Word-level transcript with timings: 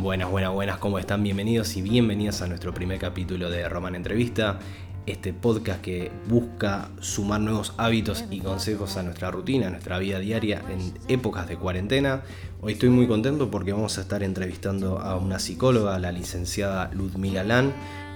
Buenas, 0.00 0.30
buenas, 0.30 0.52
buenas, 0.52 0.78
¿cómo 0.78 1.00
están? 1.00 1.24
Bienvenidos 1.24 1.76
y 1.76 1.82
bienvenidas 1.82 2.40
a 2.40 2.46
nuestro 2.46 2.72
primer 2.72 3.00
capítulo 3.00 3.50
de 3.50 3.68
Roman 3.68 3.96
Entrevista, 3.96 4.60
este 5.06 5.32
podcast 5.32 5.80
que 5.80 6.12
busca 6.28 6.90
sumar 7.00 7.40
nuevos 7.40 7.74
hábitos 7.78 8.24
y 8.30 8.38
consejos 8.38 8.96
a 8.96 9.02
nuestra 9.02 9.32
rutina, 9.32 9.66
a 9.66 9.70
nuestra 9.70 9.98
vida 9.98 10.20
diaria 10.20 10.62
en 10.70 10.94
épocas 11.08 11.48
de 11.48 11.56
cuarentena. 11.56 12.22
Hoy 12.60 12.74
estoy 12.74 12.90
muy 12.90 13.08
contento 13.08 13.50
porque 13.50 13.72
vamos 13.72 13.98
a 13.98 14.02
estar 14.02 14.22
entrevistando 14.22 15.00
a 15.00 15.16
una 15.16 15.40
psicóloga, 15.40 15.98
la 15.98 16.12
licenciada 16.12 16.92
Ludmila 16.94 17.42
Lan, 17.42 17.72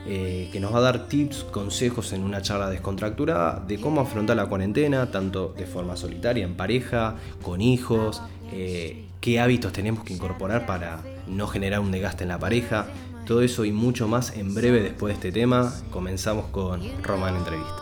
eh, 0.06 0.50
que 0.52 0.60
nos 0.60 0.72
va 0.72 0.78
a 0.78 0.82
dar 0.82 1.08
tips, 1.08 1.42
consejos 1.50 2.12
en 2.12 2.22
una 2.22 2.42
charla 2.42 2.70
descontracturada 2.70 3.58
de 3.58 3.80
cómo 3.80 4.02
afrontar 4.02 4.36
la 4.36 4.46
cuarentena, 4.46 5.10
tanto 5.10 5.52
de 5.58 5.66
forma 5.66 5.96
solitaria, 5.96 6.44
en 6.44 6.54
pareja, 6.54 7.16
con 7.42 7.60
hijos, 7.60 8.22
eh, 8.52 9.08
qué 9.22 9.40
hábitos 9.40 9.72
tenemos 9.72 10.04
que 10.04 10.12
incorporar 10.12 10.66
para 10.66 11.00
no 11.28 11.46
generar 11.46 11.80
un 11.80 11.92
desgaste 11.92 12.24
en 12.24 12.28
la 12.28 12.38
pareja. 12.38 12.88
Todo 13.24 13.40
eso 13.40 13.64
y 13.64 13.72
mucho 13.72 14.08
más 14.08 14.36
en 14.36 14.52
breve 14.52 14.82
después 14.82 15.12
de 15.12 15.14
este 15.14 15.32
tema. 15.32 15.72
Comenzamos 15.90 16.46
con 16.46 16.82
Román 17.02 17.36
Entrevista. 17.36 17.81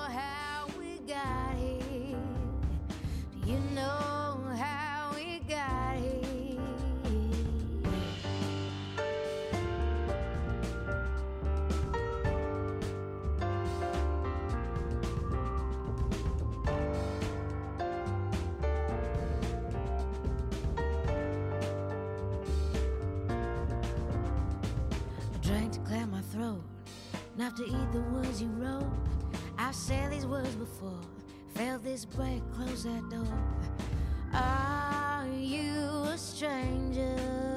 To 25.72 25.80
clear 25.80 26.06
my 26.06 26.20
throat, 26.20 26.62
not 27.36 27.56
to 27.56 27.64
eat 27.64 27.92
the 27.92 28.00
words 28.12 28.42
you 28.42 28.48
wrote. 28.48 28.90
I've 29.58 29.74
said 29.74 30.10
these 30.10 30.26
words 30.26 30.54
before, 30.56 31.00
felt 31.54 31.84
this 31.84 32.04
break, 32.04 32.42
close 32.52 32.84
that 32.84 33.08
door. 33.08 33.26
Are 34.32 35.26
you 35.28 35.86
a 36.08 36.18
stranger? 36.18 37.49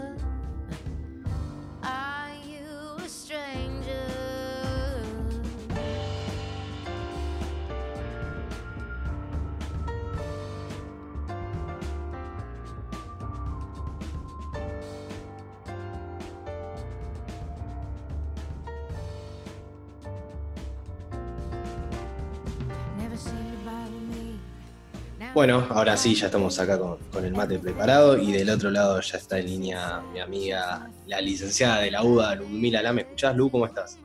Bueno, 25.33 25.65
ahora 25.71 25.97
sí, 25.97 26.13
ya 26.13 26.27
estamos 26.27 26.59
acá 26.59 26.77
con, 26.77 27.25
el 27.25 27.33
mate 27.33 27.57
preparado 27.57 28.19
y 28.19 28.31
del 28.31 28.51
otro 28.51 28.69
lado 28.69 29.01
ya 29.01 29.17
está 29.17 29.39
en 29.39 29.47
línea 29.47 29.99
mi 30.13 30.19
amiga, 30.19 30.91
la 31.07 31.21
licenciada 31.21 31.81
de 31.81 31.89
la 31.89 32.03
UDA, 32.03 32.35
Lumila 32.35 32.83
La. 32.83 32.93
¿Me 32.93 33.01
escuchás, 33.01 33.35
Lu? 33.35 33.49
¿Cómo 33.49 33.65
estás? 33.65 33.97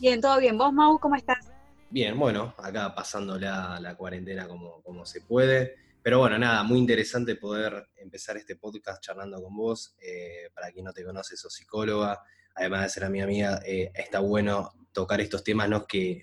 Bien, 0.00 0.22
todo 0.22 0.40
bien. 0.40 0.56
¿Vos, 0.56 0.72
Mau, 0.72 0.98
cómo 0.98 1.16
estás? 1.16 1.52
Bien, 1.90 2.18
bueno, 2.18 2.54
acá 2.56 2.94
pasando 2.94 3.38
la, 3.38 3.94
cuarentena 3.98 4.48
como, 4.48 4.80
como 4.80 5.04
se 5.04 5.20
puede. 5.20 5.74
Pero 6.02 6.20
bueno, 6.20 6.38
nada, 6.38 6.62
muy 6.62 6.78
interesante 6.78 7.36
poder 7.36 7.90
empezar 7.96 8.38
este 8.38 8.56
podcast 8.56 9.02
charlando 9.02 9.42
con 9.42 9.54
vos. 9.54 9.94
Eh, 10.00 10.48
para 10.54 10.70
quien 10.72 10.86
no 10.86 10.94
te 10.94 11.04
conoce, 11.04 11.36
sos 11.36 11.52
psicóloga. 11.52 12.18
Además 12.54 12.84
de 12.84 12.88
ser 12.88 13.04
a 13.04 13.10
mi 13.10 13.20
amiga, 13.20 13.60
eh, 13.66 13.92
está 13.94 14.20
bueno 14.20 14.72
tocar 14.92 15.20
estos 15.20 15.44
temas, 15.44 15.68
¿no? 15.68 15.86
Que, 15.86 16.22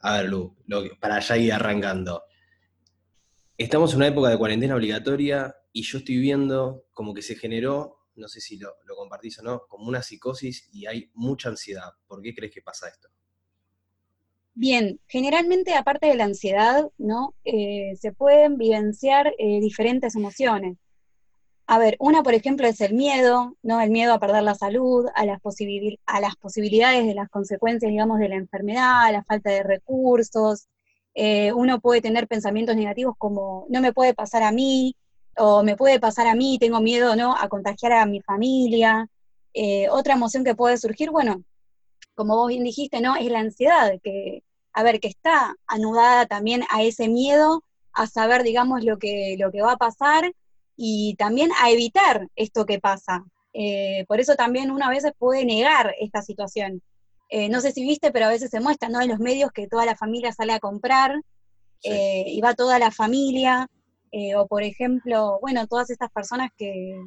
a 0.00 0.18
ver, 0.18 0.28
Lu, 0.28 0.54
para 1.00 1.20
ya 1.20 1.38
ir 1.38 1.54
arrancando 1.54 2.22
estamos 3.58 3.92
en 3.92 3.98
una 3.98 4.08
época 4.08 4.28
de 4.28 4.38
cuarentena 4.38 4.74
obligatoria 4.74 5.56
y 5.72 5.82
yo 5.82 5.98
estoy 5.98 6.18
viendo 6.18 6.84
como 6.92 7.14
que 7.14 7.22
se 7.22 7.36
generó, 7.36 7.98
no 8.14 8.28
sé 8.28 8.40
si 8.40 8.58
lo, 8.58 8.74
compartís 8.96 9.38
o 9.38 9.42
no, 9.42 9.62
como 9.68 9.86
una 9.86 10.02
psicosis 10.02 10.68
y 10.72 10.86
hay 10.86 11.10
mucha 11.14 11.48
ansiedad. 11.48 11.90
¿Por 12.06 12.22
qué 12.22 12.34
crees 12.34 12.52
que 12.52 12.62
pasa 12.62 12.88
esto? 12.88 13.08
Bien, 14.54 15.00
generalmente 15.06 15.74
aparte 15.74 16.06
de 16.06 16.14
la 16.14 16.24
ansiedad, 16.24 16.90
¿no? 16.96 17.34
Eh, 17.44 17.94
se 18.00 18.12
pueden 18.12 18.56
vivenciar 18.56 19.34
eh, 19.38 19.60
diferentes 19.60 20.16
emociones. 20.16 20.78
A 21.66 21.78
ver, 21.78 21.96
una 21.98 22.22
por 22.22 22.32
ejemplo 22.32 22.66
es 22.66 22.80
el 22.80 22.94
miedo, 22.94 23.56
¿no? 23.62 23.80
El 23.80 23.90
miedo 23.90 24.14
a 24.14 24.20
perder 24.20 24.44
la 24.44 24.54
salud, 24.54 25.06
a 25.14 25.26
las, 25.26 25.40
a 26.06 26.20
las 26.20 26.36
posibilidades 26.36 27.06
de 27.06 27.14
las 27.14 27.28
consecuencias, 27.28 27.90
digamos, 27.90 28.18
de 28.18 28.28
la 28.28 28.36
enfermedad, 28.36 29.04
a 29.04 29.12
la 29.12 29.24
falta 29.24 29.50
de 29.50 29.62
recursos, 29.62 30.68
eh, 31.18 31.50
uno 31.54 31.80
puede 31.80 32.02
tener 32.02 32.28
pensamientos 32.28 32.76
negativos 32.76 33.14
como 33.16 33.64
no 33.70 33.80
me 33.80 33.94
puede 33.94 34.12
pasar 34.12 34.42
a 34.42 34.52
mí, 34.52 34.94
o 35.38 35.62
me 35.62 35.74
puede 35.76 35.98
pasar 35.98 36.26
a 36.26 36.34
mí, 36.34 36.58
tengo 36.58 36.80
miedo 36.80 37.16
¿no? 37.16 37.34
a 37.34 37.48
contagiar 37.48 37.92
a 37.92 38.06
mi 38.06 38.20
familia. 38.20 39.08
Eh, 39.54 39.88
otra 39.90 40.14
emoción 40.14 40.44
que 40.44 40.54
puede 40.54 40.76
surgir, 40.76 41.10
bueno, 41.10 41.42
como 42.14 42.36
vos 42.36 42.48
bien 42.48 42.64
dijiste, 42.64 43.00
¿no? 43.00 43.16
Es 43.16 43.30
la 43.30 43.40
ansiedad, 43.40 43.92
que, 44.02 44.42
a 44.74 44.82
ver, 44.82 45.00
que 45.00 45.08
está 45.08 45.54
anudada 45.66 46.26
también 46.26 46.64
a 46.70 46.82
ese 46.82 47.08
miedo 47.08 47.64
a 47.94 48.06
saber, 48.06 48.42
digamos, 48.42 48.84
lo 48.84 48.98
que, 48.98 49.36
lo 49.38 49.50
que 49.50 49.62
va 49.62 49.72
a 49.72 49.76
pasar 49.78 50.32
y 50.76 51.14
también 51.16 51.50
a 51.62 51.70
evitar 51.70 52.28
esto 52.36 52.66
que 52.66 52.78
pasa. 52.78 53.24
Eh, 53.54 54.04
por 54.06 54.20
eso 54.20 54.34
también 54.34 54.70
uno 54.70 54.84
a 54.84 54.90
veces 54.90 55.12
puede 55.18 55.46
negar 55.46 55.94
esta 55.98 56.20
situación. 56.20 56.82
Eh, 57.28 57.48
no 57.48 57.60
sé 57.60 57.72
si 57.72 57.82
viste, 57.82 58.12
pero 58.12 58.26
a 58.26 58.30
veces 58.30 58.50
se 58.50 58.60
muestra 58.60 58.88
¿no? 58.88 59.00
en 59.00 59.08
los 59.08 59.18
medios 59.18 59.50
que 59.50 59.66
toda 59.66 59.84
la 59.84 59.96
familia 59.96 60.32
sale 60.32 60.52
a 60.52 60.60
comprar 60.60 61.20
eh, 61.82 62.24
y 62.26 62.40
va 62.40 62.54
toda 62.54 62.78
la 62.78 62.90
familia, 62.90 63.68
eh, 64.12 64.36
o 64.36 64.46
por 64.46 64.62
ejemplo, 64.62 65.38
bueno, 65.40 65.66
todas 65.66 65.90
estas 65.90 66.10
personas 66.10 66.50
que, 66.56 66.98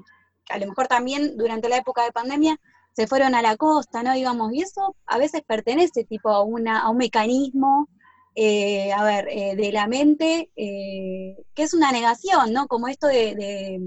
a 0.50 0.57
lo 0.57 0.68
mejor 0.68 0.88
también 0.88 1.38
durante 1.38 1.69
la 1.69 1.78
época 1.78 2.03
de 2.03 2.12
pandemia 2.12 2.57
se 2.94 3.07
fueron 3.07 3.34
a 3.34 3.41
la 3.41 3.56
costa, 3.56 4.03
¿no? 4.03 4.13
Digamos, 4.13 4.53
y 4.53 4.62
eso 4.62 4.96
a 5.06 5.18
veces 5.18 5.41
pertenece 5.47 6.03
tipo 6.03 6.30
a, 6.30 6.44
una, 6.44 6.81
a 6.81 6.90
un 6.90 6.97
mecanismo, 6.97 7.88
a 8.36 9.03
ver, 9.03 9.25
de 9.57 9.72
la 9.74 9.88
mente, 9.88 10.50
que 10.56 11.63
es 11.63 11.74
una 11.74 11.91
negación, 11.91 12.53
¿no? 12.53 12.68
Como 12.68 12.88
esto 12.88 13.07
de, 13.07 13.80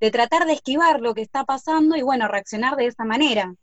de 0.00 0.10
tratar 0.10 0.46
de 0.46 0.54
esquivar 0.54 1.00
lo 1.00 1.14
que 1.14 1.22
está 1.22 1.44
pasando 1.44 1.96
y 1.96 2.02
bueno, 2.02 2.28
reaccionar 2.28 2.76
de 2.76 2.86
esa 2.86 3.04
manera 3.04 3.54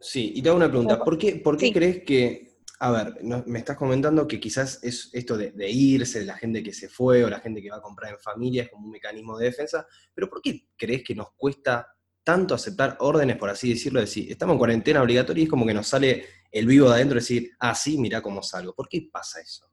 sí, 0.00 0.32
y 0.34 0.42
te 0.42 0.48
hago 0.48 0.56
una 0.56 0.68
pregunta. 0.68 1.02
¿Por 1.02 1.18
qué, 1.18 1.36
por 1.36 1.56
qué 1.56 1.72
crees 1.72 2.02
que, 2.04 2.58
a 2.80 2.90
ver, 2.90 3.24
me 3.46 3.58
estás 3.58 3.76
comentando 3.76 4.26
que 4.26 4.40
quizás 4.40 4.82
es 4.82 5.10
esto 5.12 5.36
de, 5.36 5.70
irse, 5.70 6.20
de 6.20 6.26
la 6.26 6.36
gente 6.36 6.62
que 6.62 6.72
se 6.72 6.88
fue 6.88 7.24
o 7.24 7.30
la 7.30 7.40
gente 7.40 7.62
que 7.62 7.70
va 7.70 7.76
a 7.76 7.82
comprar 7.82 8.12
en 8.12 8.18
familia 8.18 8.64
es 8.64 8.70
como 8.70 8.86
un 8.86 8.92
mecanismo 8.92 9.38
de 9.38 9.46
defensa, 9.46 9.86
pero 10.14 10.28
¿por 10.28 10.40
qué 10.40 10.68
crees 10.76 11.02
que 11.02 11.14
nos 11.14 11.28
cuesta 11.36 11.86
tanto 12.24 12.54
aceptar 12.54 12.96
órdenes, 13.00 13.36
por 13.36 13.48
así 13.50 13.72
decirlo, 13.72 14.00
decir, 14.00 14.30
estamos 14.30 14.54
en 14.54 14.58
cuarentena 14.58 15.00
obligatoria 15.00 15.42
y 15.42 15.44
es 15.44 15.50
como 15.50 15.64
que 15.64 15.74
nos 15.74 15.86
sale 15.86 16.24
el 16.50 16.66
vivo 16.66 16.88
de 16.88 16.94
adentro 16.94 17.16
decir, 17.16 17.52
ah, 17.60 17.74
sí, 17.74 17.98
mira 17.98 18.20
cómo 18.20 18.42
salgo. 18.42 18.74
¿Por 18.74 18.88
qué 18.88 19.08
pasa 19.12 19.40
eso? 19.40 19.70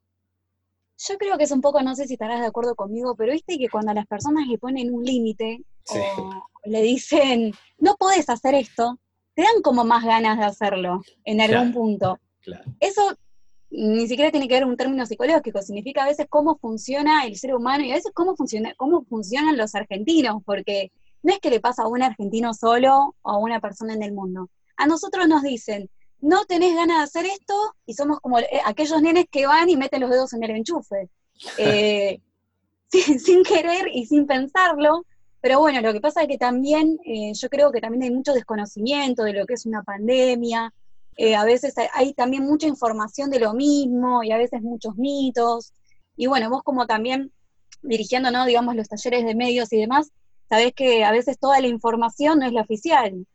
Yo 0.96 1.18
creo 1.18 1.36
que 1.36 1.44
es 1.44 1.50
un 1.50 1.60
poco, 1.60 1.82
no 1.82 1.96
sé 1.96 2.06
si 2.06 2.12
estarás 2.12 2.40
de 2.40 2.46
acuerdo 2.46 2.76
conmigo, 2.76 3.16
pero 3.16 3.32
viste 3.32 3.58
que 3.58 3.68
cuando 3.68 3.90
a 3.90 3.94
las 3.94 4.06
personas 4.06 4.46
le 4.46 4.58
ponen 4.58 4.94
un 4.94 5.04
límite 5.04 5.64
o 5.90 6.30
le 6.64 6.82
dicen, 6.82 7.52
no 7.78 7.96
puedes 7.96 8.28
hacer 8.28 8.54
esto, 8.54 9.00
te 9.34 9.42
dan 9.42 9.62
como 9.62 9.84
más 9.84 10.04
ganas 10.04 10.38
de 10.38 10.44
hacerlo 10.44 11.02
en 11.24 11.40
algún 11.40 11.72
punto. 11.72 12.18
Eso 12.80 13.16
ni 13.70 14.06
siquiera 14.06 14.30
tiene 14.30 14.46
que 14.46 14.54
ver 14.54 14.64
un 14.64 14.76
término 14.76 15.04
psicológico, 15.04 15.60
significa 15.60 16.04
a 16.04 16.08
veces 16.08 16.26
cómo 16.28 16.56
funciona 16.58 17.24
el 17.24 17.36
ser 17.36 17.54
humano 17.54 17.84
y 17.84 17.90
a 17.90 17.96
veces 17.96 18.12
cómo, 18.14 18.36
funciona, 18.36 18.72
cómo 18.76 19.04
funcionan 19.04 19.56
los 19.56 19.74
argentinos, 19.74 20.42
porque 20.44 20.92
no 21.22 21.32
es 21.32 21.40
que 21.40 21.50
le 21.50 21.58
pasa 21.58 21.82
a 21.82 21.88
un 21.88 22.02
argentino 22.02 22.54
solo 22.54 23.16
o 23.22 23.30
a 23.30 23.38
una 23.38 23.60
persona 23.60 23.94
en 23.94 24.02
el 24.02 24.12
mundo. 24.12 24.48
A 24.76 24.86
nosotros 24.86 25.26
nos 25.26 25.42
dicen, 25.42 25.90
no 26.20 26.44
tenés 26.44 26.74
ganas 26.74 26.98
de 26.98 27.02
hacer 27.02 27.26
esto 27.26 27.54
y 27.84 27.94
somos 27.94 28.20
como 28.20 28.38
eh, 28.38 28.48
aquellos 28.64 29.02
nenes 29.02 29.26
que 29.30 29.46
van 29.46 29.68
y 29.68 29.76
meten 29.76 30.02
los 30.02 30.10
dedos 30.10 30.32
en 30.32 30.44
el 30.44 30.50
enchufe. 30.50 31.08
Eh, 31.58 32.20
sin, 33.18 33.42
querer 33.42 33.88
y 33.92 34.06
sin 34.06 34.24
pensarlo, 34.24 35.04
pero 35.44 35.58
bueno, 35.58 35.82
lo 35.82 35.92
que 35.92 36.00
pasa 36.00 36.22
es 36.22 36.28
que 36.28 36.38
también, 36.38 36.98
eh, 37.04 37.34
yo 37.34 37.50
creo 37.50 37.70
que 37.70 37.82
también 37.82 38.04
hay 38.04 38.10
mucho 38.10 38.32
desconocimiento 38.32 39.24
de 39.24 39.34
lo 39.34 39.44
que 39.44 39.52
es 39.52 39.66
una 39.66 39.82
pandemia, 39.82 40.72
eh, 41.18 41.36
a 41.36 41.44
veces 41.44 41.74
hay, 41.92 42.14
también 42.14 42.44
mucha 42.44 42.66
información 42.66 43.28
de 43.28 43.40
lo 43.40 43.52
mismo 43.52 44.22
y 44.22 44.32
a 44.32 44.38
veces 44.38 44.62
muchos 44.62 44.96
mitos. 44.96 45.74
Y 46.16 46.28
bueno, 46.28 46.48
vos 46.48 46.62
como 46.62 46.86
también 46.86 47.30
dirigiendo, 47.82 48.30
¿no? 48.30 48.46
digamos, 48.46 48.74
los 48.74 48.88
talleres 48.88 49.26
de 49.26 49.34
medios 49.34 49.70
y 49.74 49.76
demás, 49.76 50.12
sabés 50.48 50.72
que 50.72 51.04
a 51.04 51.12
veces 51.12 51.38
toda 51.38 51.60
la 51.60 51.66
información 51.66 52.38
no 52.38 52.46
es 52.46 52.52
la 52.54 52.62
oficial. 52.62 53.26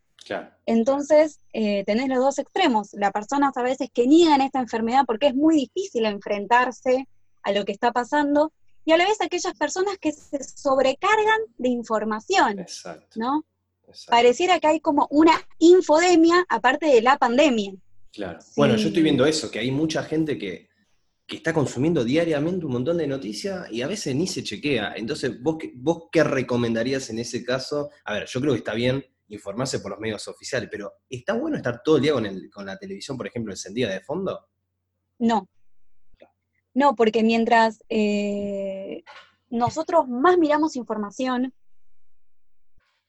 Entonces, 0.65 1.41
eh, 1.53 1.83
tenés 1.85 2.07
los 2.07 2.17
dos 2.17 2.39
extremos. 2.39 2.89
La 2.93 3.11
persona 3.11 3.51
a 3.55 3.61
veces 3.61 3.89
que 3.93 4.07
niegan 4.07 4.41
esta 4.41 4.57
enfermedad 4.57 5.03
porque 5.05 5.27
es 5.27 5.35
muy 5.35 5.53
difícil 5.53 6.05
enfrentarse 6.05 7.07
a 7.43 7.51
lo 7.51 7.65
que 7.65 7.71
está 7.71 7.91
pasando, 7.91 8.51
y 8.89 8.91
a 8.91 8.97
la 8.97 9.05
vez 9.05 9.21
aquellas 9.21 9.53
personas 9.53 9.99
que 9.99 10.11
se 10.11 10.43
sobrecargan 10.43 11.41
de 11.59 11.69
información, 11.69 12.65
¿no? 13.15 13.45
Pareciera 14.07 14.59
que 14.59 14.65
hay 14.65 14.79
como 14.79 15.07
una 15.11 15.33
infodemia 15.59 16.43
aparte 16.49 16.87
de 16.87 17.03
la 17.03 17.19
pandemia. 17.19 17.73
Claro. 18.11 18.39
Bueno, 18.57 18.77
yo 18.77 18.87
estoy 18.87 19.03
viendo 19.03 19.27
eso, 19.27 19.51
que 19.51 19.59
hay 19.59 19.69
mucha 19.69 20.01
gente 20.01 20.39
que, 20.39 20.69
está 21.27 21.53
consumiendo 21.53 22.03
diariamente 22.03 22.65
un 22.65 22.71
montón 22.71 22.97
de 22.97 23.05
noticias 23.05 23.71
y 23.71 23.83
a 23.83 23.87
veces 23.87 24.15
ni 24.15 24.25
se 24.25 24.43
chequea. 24.43 24.95
Entonces, 24.95 25.39
¿vos, 25.39 25.57
¿vos 25.75 26.05
qué 26.11 26.23
recomendarías 26.23 27.11
en 27.11 27.19
ese 27.19 27.45
caso? 27.45 27.91
A 28.05 28.13
ver, 28.13 28.25
yo 28.25 28.41
creo 28.41 28.53
que 28.53 28.57
está 28.57 28.73
bien 28.73 29.05
informarse 29.27 29.81
por 29.81 29.91
los 29.91 29.99
medios 29.99 30.27
oficiales, 30.27 30.67
pero 30.71 30.93
¿está 31.07 31.33
bueno 31.33 31.57
estar 31.57 31.83
todo 31.83 31.97
el 31.97 32.01
día 32.01 32.13
con, 32.13 32.25
el, 32.25 32.49
con 32.49 32.65
la 32.65 32.75
televisión, 32.79 33.15
por 33.15 33.27
ejemplo, 33.27 33.53
encendida 33.53 33.91
de 33.91 34.01
fondo? 34.01 34.47
No. 35.19 35.47
No, 36.79 36.95
porque 36.95 37.23
mientras 37.23 37.83
eh, 37.89 39.03
nosotros 39.49 40.07
más 40.07 40.37
miramos 40.37 40.77
información, 40.77 41.53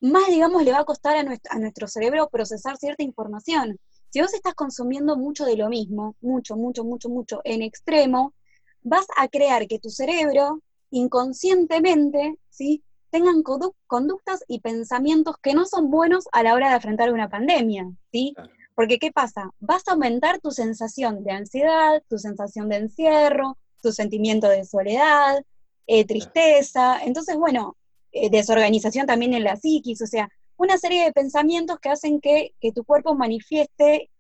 más, 0.01 0.27
digamos, 0.27 0.65
le 0.65 0.73
va 0.73 0.81
a 0.81 0.85
costar 0.85 1.15
a 1.17 1.59
nuestro, 1.61 1.87
cerebro 1.87 2.29
procesar 2.31 2.77
cierta 2.79 3.05
información. 3.05 3.79
Si 4.09 4.21
vos 4.21 4.35
estás 4.35 4.55
consumiendo 4.55 5.17
mucho 5.17 5.45
de 5.45 5.57
lo 5.57 5.69
mismo, 5.69 6.17
mucho, 6.21 6.57
mucho, 6.57 6.83
mucho, 6.83 7.09
mucho, 7.11 7.43
en 7.45 7.63
extremo, 7.63 8.35
vas 8.83 9.07
a 9.17 9.29
crear 9.29 9.69
que 9.69 9.79
tu 9.79 9.89
cerebro 9.89 10.61
inconscientemente, 10.91 12.41
¿sí? 12.49 12.83
tengan 13.11 13.45
conductas 13.87 14.43
y 14.49 14.59
pensamientos 14.59 15.37
que 15.41 15.55
no 15.55 15.65
son 15.65 15.93
buenos 15.93 16.25
a 16.33 16.43
la 16.43 16.55
hora 16.55 16.71
de 16.71 16.75
afrontar 16.75 17.13
una 17.13 17.31
pandemia, 17.31 17.89
¿sí? 18.11 18.35
Porque 18.75 18.99
¿qué 18.99 19.13
pasa? 19.13 19.51
Vas 19.61 19.87
a 19.87 19.93
aumentar 19.93 20.41
tu 20.41 20.51
sensación 20.51 21.23
de 21.25 21.33
ansiedad, 21.33 22.03
tu 22.09 22.19
sensación 22.19 22.69
de 22.69 22.77
encierro, 22.77 23.59
tu 23.83 23.93
sentimiento 23.93 24.49
de 24.49 24.65
soledad, 24.65 25.43
eh, 25.87 26.05
tristeza, 26.05 27.03
entonces, 27.03 27.37
bueno, 27.37 27.77
eh, 28.13 28.31
desorganización 28.31 29.07
también 29.07 29.35
en 29.35 29.45
la 29.45 29.57
psiquis, 29.57 30.01
o 30.03 30.07
sea, 30.07 30.29
una 30.57 30.79
serie 30.79 31.05
de 31.05 31.13
pensamientos 31.13 31.79
que 31.81 31.89
hacen 31.89 32.21
que, 32.21 32.53
tu 32.75 32.85
cuerpo 32.85 33.15
manifieste 33.15 34.11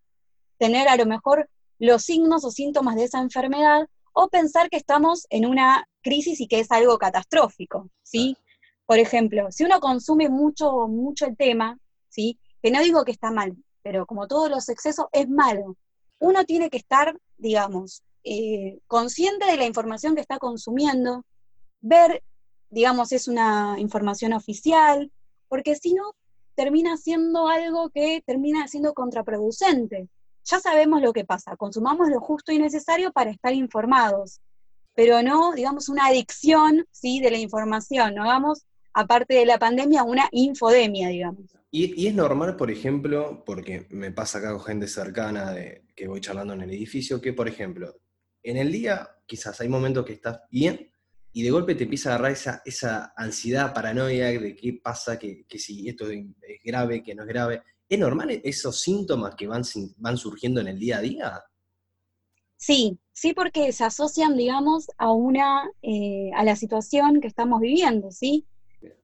tener 0.58 0.88
a 0.88 0.96
lo 0.96 1.06
mejor 1.06 1.48
los 1.78 2.02
signos 2.02 2.44
o 2.44 2.50
síntomas 2.50 2.96
de 2.96 3.04
esa 3.04 3.20
enfermedad 3.20 3.86
o 4.12 4.28
pensar 4.28 4.70
que 4.70 4.76
estamos 4.76 5.26
en 5.30 5.46
una 5.46 5.86
crisis 6.02 6.40
y 6.40 6.48
que 6.48 6.60
es 6.60 6.70
algo 6.72 6.98
catastrófico, 6.98 7.90
¿sí? 8.02 8.36
Por 8.86 8.98
ejemplo, 8.98 9.52
si 9.52 9.64
uno 9.64 9.80
consume 9.80 10.28
mucho, 10.28 10.88
mucho 10.88 11.26
el 11.26 11.36
tema, 11.36 11.78
¿sí? 12.08 12.38
Que 12.62 12.70
no 12.70 12.80
digo 12.80 13.04
que 13.04 13.12
está 13.12 13.30
mal, 13.30 13.56
pero 13.82 14.06
como 14.06 14.26
todos 14.26 14.50
los 14.50 14.68
excesos 14.68 15.06
es 15.12 15.28
malo. 15.28 15.76
Uno 16.18 16.44
tiene 16.44 16.70
que 16.70 16.76
estar, 16.76 17.18
digamos, 17.38 18.02
eh, 18.24 18.78
consciente 18.86 19.46
de 19.46 19.56
la 19.56 19.66
información 19.66 20.14
que 20.14 20.20
está 20.20 20.38
consumiendo, 20.38 21.24
ver, 21.80 22.22
digamos, 22.68 23.12
es 23.12 23.28
una 23.28 23.76
información 23.78 24.32
oficial, 24.32 25.10
porque 25.48 25.74
si 25.76 25.94
no, 25.94 26.14
termina 26.54 26.96
siendo 26.98 27.48
algo 27.48 27.88
que 27.90 28.22
termina 28.26 28.68
siendo 28.68 28.92
contraproducente. 28.92 30.08
Ya 30.44 30.60
sabemos 30.60 31.00
lo 31.00 31.12
que 31.12 31.24
pasa, 31.24 31.56
consumamos 31.56 32.08
lo 32.08 32.20
justo 32.20 32.52
y 32.52 32.58
necesario 32.58 33.12
para 33.12 33.30
estar 33.30 33.54
informados, 33.54 34.40
pero 34.94 35.22
no, 35.22 35.52
digamos, 35.52 35.88
una 35.88 36.06
adicción 36.06 36.86
¿sí? 36.90 37.20
de 37.20 37.30
la 37.30 37.38
información, 37.38 38.14
no 38.14 38.24
hagamos, 38.24 38.66
aparte 38.92 39.34
de 39.34 39.46
la 39.46 39.58
pandemia, 39.58 40.02
una 40.02 40.28
infodemia, 40.32 41.08
digamos. 41.08 41.59
Y, 41.70 42.06
es 42.06 42.14
normal, 42.14 42.56
por 42.56 42.70
ejemplo, 42.70 43.44
porque 43.46 43.86
me 43.90 44.10
pasa 44.10 44.38
acá 44.38 44.52
con 44.52 44.60
gente 44.60 44.88
cercana 44.88 45.52
de, 45.52 45.84
que 45.94 46.08
voy 46.08 46.20
charlando 46.20 46.54
en 46.54 46.62
el 46.62 46.70
edificio, 46.70 47.20
que, 47.20 47.32
por 47.32 47.46
ejemplo, 47.46 47.94
en 48.42 48.56
el 48.56 48.72
día 48.72 49.08
quizás 49.26 49.60
hay 49.60 49.68
momentos 49.68 50.04
que 50.04 50.14
estás 50.14 50.40
bien 50.50 50.92
y 51.32 51.44
de 51.44 51.50
golpe 51.50 51.76
te 51.76 51.84
empieza 51.84 52.10
a 52.10 52.14
agarrar 52.14 52.32
esa, 52.32 52.62
esa 52.64 53.12
ansiedad, 53.16 53.72
paranoia 53.72 54.26
de 54.26 54.56
qué 54.56 54.80
pasa, 54.82 55.16
que, 55.16 55.46
si 55.56 55.88
esto 55.88 56.10
es 56.10 56.24
grave, 56.64 57.02
que 57.04 57.14
no 57.14 57.22
es 57.22 57.28
grave. 57.28 57.62
¿Es 57.88 57.98
normal 57.98 58.40
esos 58.42 58.80
síntomas 58.80 59.36
que 59.36 59.46
van, 59.46 59.62
van 59.98 60.16
surgiendo 60.16 60.60
en 60.60 60.68
el 60.68 60.78
día 60.78 60.98
a 60.98 61.00
día? 61.00 61.44
Sí, 62.56 62.98
sí, 63.12 63.32
porque 63.32 63.72
se 63.72 63.84
asocian, 63.84 64.36
digamos, 64.36 64.88
a 64.98 65.12
una, 65.12 65.70
eh, 65.82 66.30
a 66.34 66.44
la 66.44 66.56
situación 66.56 67.20
que 67.20 67.28
estamos 67.28 67.60
viviendo, 67.60 68.10
¿sí? 68.10 68.44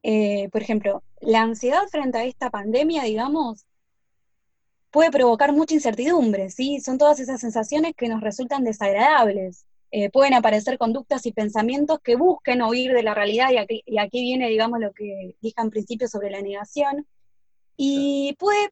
Eh, 0.03 0.49
por 0.51 0.63
ejemplo, 0.63 1.03
la 1.27 1.43
ansiedad 1.43 1.89
frente 1.91 2.19
a 2.19 2.25
esta 2.25 2.51
pandemia, 2.51 3.03
digamos, 3.03 3.67
puede 4.93 5.11
provocar 5.11 5.53
mucha 5.53 5.75
incertidumbre, 5.75 6.51
¿sí? 6.51 6.81
Son 6.81 6.99
todas 6.99 7.19
esas 7.19 7.41
sensaciones 7.41 7.95
que 7.97 8.09
nos 8.09 8.21
resultan 8.21 8.63
desagradables. 8.63 9.67
Eh, 9.91 10.09
pueden 10.11 10.35
aparecer 10.35 10.79
conductas 10.79 11.27
y 11.27 11.33
pensamientos 11.33 11.99
que 12.03 12.15
busquen 12.15 12.63
huir 12.63 12.93
de 12.93 13.03
la 13.03 13.13
realidad, 13.13 13.51
y 13.51 13.57
aquí, 13.57 13.83
y 13.85 13.99
aquí 13.99 14.23
viene, 14.23 14.49
digamos, 14.49 14.79
lo 14.79 14.93
que 14.93 15.37
dije 15.41 15.61
en 15.61 15.71
principio 15.71 16.07
sobre 16.07 16.31
la 16.31 16.41
negación, 16.41 17.07
y 17.77 18.37
puede, 18.39 18.71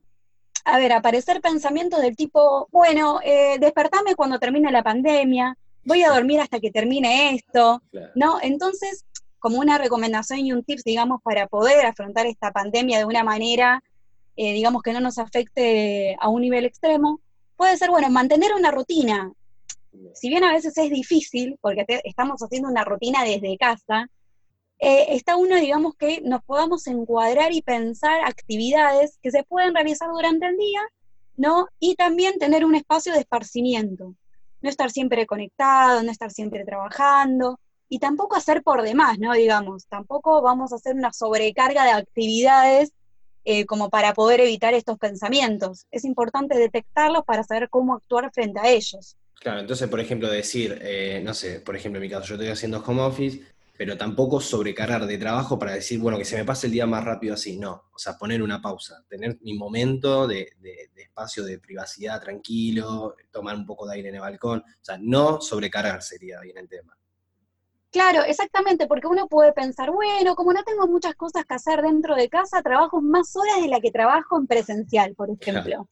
a 0.64 0.78
ver, 0.78 0.92
aparecer 0.92 1.40
pensamientos 1.40 2.00
del 2.02 2.14
tipo, 2.14 2.68
bueno, 2.70 3.18
eh, 3.24 3.58
despertame 3.58 4.14
cuando 4.14 4.38
termine 4.38 4.70
la 4.70 4.84
pandemia, 4.84 5.58
voy 5.84 6.04
a 6.04 6.10
dormir 6.10 6.40
hasta 6.40 6.60
que 6.60 6.70
termine 6.70 7.34
esto, 7.34 7.82
¿no? 8.14 8.38
Entonces, 8.40 9.04
como 9.44 9.58
una 9.58 9.76
recomendación 9.76 10.38
y 10.40 10.54
un 10.54 10.64
tips, 10.64 10.84
digamos, 10.84 11.20
para 11.22 11.46
poder 11.46 11.84
afrontar 11.84 12.24
esta 12.24 12.50
pandemia 12.50 12.96
de 12.96 13.04
una 13.04 13.22
manera, 13.22 13.82
eh, 14.36 14.54
digamos, 14.54 14.82
que 14.82 14.94
no 14.94 15.00
nos 15.00 15.18
afecte 15.18 16.16
a 16.18 16.30
un 16.30 16.40
nivel 16.40 16.64
extremo, 16.64 17.20
puede 17.54 17.76
ser, 17.76 17.90
bueno, 17.90 18.08
mantener 18.08 18.54
una 18.54 18.70
rutina, 18.70 19.30
si 20.14 20.30
bien 20.30 20.44
a 20.44 20.52
veces 20.54 20.78
es 20.78 20.88
difícil, 20.88 21.58
porque 21.60 21.84
estamos 22.04 22.40
haciendo 22.40 22.70
una 22.70 22.84
rutina 22.84 23.22
desde 23.22 23.58
casa, 23.58 24.08
eh, 24.78 25.08
está 25.10 25.36
uno, 25.36 25.56
digamos, 25.56 25.94
que 25.94 26.22
nos 26.22 26.42
podamos 26.42 26.86
encuadrar 26.86 27.52
y 27.52 27.60
pensar 27.60 28.24
actividades 28.24 29.18
que 29.22 29.30
se 29.30 29.44
pueden 29.44 29.74
realizar 29.74 30.08
durante 30.10 30.46
el 30.46 30.56
día, 30.56 30.80
¿no? 31.36 31.68
Y 31.78 31.96
también 31.96 32.38
tener 32.38 32.64
un 32.64 32.76
espacio 32.76 33.12
de 33.12 33.18
esparcimiento. 33.18 34.14
No 34.62 34.70
estar 34.70 34.90
siempre 34.90 35.26
conectado, 35.26 36.02
no 36.02 36.10
estar 36.10 36.30
siempre 36.30 36.64
trabajando, 36.64 37.60
y 37.88 37.98
tampoco 37.98 38.36
hacer 38.36 38.62
por 38.62 38.82
demás, 38.82 39.18
¿no? 39.18 39.32
Digamos, 39.34 39.86
tampoco 39.86 40.42
vamos 40.42 40.72
a 40.72 40.76
hacer 40.76 40.94
una 40.94 41.12
sobrecarga 41.12 41.84
de 41.84 41.90
actividades 41.90 42.92
eh, 43.44 43.66
como 43.66 43.90
para 43.90 44.14
poder 44.14 44.40
evitar 44.40 44.74
estos 44.74 44.98
pensamientos. 44.98 45.86
Es 45.90 46.04
importante 46.04 46.56
detectarlos 46.56 47.24
para 47.24 47.44
saber 47.44 47.68
cómo 47.68 47.94
actuar 47.94 48.30
frente 48.32 48.58
a 48.60 48.68
ellos. 48.68 49.16
Claro, 49.34 49.60
entonces, 49.60 49.88
por 49.88 50.00
ejemplo, 50.00 50.30
decir, 50.30 50.78
eh, 50.80 51.20
no 51.22 51.34
sé, 51.34 51.60
por 51.60 51.76
ejemplo, 51.76 51.98
en 51.98 52.04
mi 52.04 52.10
caso, 52.10 52.28
yo 52.28 52.34
estoy 52.36 52.48
haciendo 52.48 52.82
home 52.82 53.02
office, 53.02 53.42
pero 53.76 53.98
tampoco 53.98 54.40
sobrecargar 54.40 55.04
de 55.04 55.18
trabajo 55.18 55.58
para 55.58 55.74
decir, 55.74 55.98
bueno, 55.98 56.16
que 56.16 56.24
se 56.24 56.36
me 56.36 56.44
pase 56.44 56.68
el 56.68 56.72
día 56.72 56.86
más 56.86 57.04
rápido 57.04 57.34
así. 57.34 57.58
No, 57.58 57.84
o 57.92 57.98
sea, 57.98 58.16
poner 58.16 58.42
una 58.42 58.62
pausa, 58.62 59.04
tener 59.08 59.36
mi 59.42 59.54
momento 59.54 60.26
de, 60.26 60.48
espacio 60.96 61.44
de 61.44 61.58
privacidad 61.58 62.22
tranquilo, 62.22 63.16
tomar 63.30 63.56
un 63.56 63.66
poco 63.66 63.86
de 63.86 63.96
aire 63.96 64.08
en 64.08 64.14
el 64.14 64.20
balcón, 64.20 64.60
o 64.60 64.84
sea, 64.84 64.96
no 64.98 65.40
sobrecargar 65.40 66.02
sería 66.02 66.40
bien 66.40 66.56
el 66.56 66.68
tema. 66.68 66.96
Claro, 67.94 68.24
exactamente, 68.24 68.88
porque 68.88 69.06
uno 69.06 69.28
puede 69.28 69.52
pensar, 69.52 69.92
bueno, 69.92 70.34
como 70.34 70.52
no 70.52 70.64
tengo 70.64 70.88
muchas 70.88 71.14
cosas 71.14 71.44
que 71.44 71.54
hacer 71.54 71.80
dentro 71.80 72.16
de 72.16 72.28
casa, 72.28 72.60
trabajo 72.60 73.00
más 73.00 73.36
horas 73.36 73.62
de 73.62 73.68
la 73.68 73.80
que 73.80 73.92
trabajo 73.92 74.36
en 74.36 74.48
presencial, 74.48 75.14
por 75.14 75.30
ejemplo. 75.30 75.88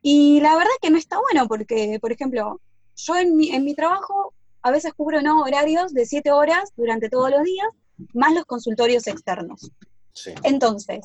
Y 0.00 0.40
la 0.40 0.56
verdad 0.56 0.70
que 0.80 0.88
no 0.88 0.96
está 0.96 1.18
bueno 1.20 1.46
porque, 1.46 1.98
por 2.00 2.12
ejemplo, 2.12 2.62
yo 2.96 3.16
en 3.16 3.36
mi, 3.36 3.50
en 3.50 3.62
mi 3.66 3.74
trabajo 3.74 4.32
a 4.62 4.70
veces 4.70 4.94
cubro 4.94 5.20
¿no? 5.20 5.42
horarios 5.42 5.92
de 5.92 6.06
siete 6.06 6.32
horas 6.32 6.72
durante 6.76 7.10
todos 7.10 7.30
los 7.30 7.42
días, 7.42 7.68
más 8.14 8.32
los 8.32 8.46
consultorios 8.46 9.06
externos. 9.06 9.70
Entonces, 10.44 11.00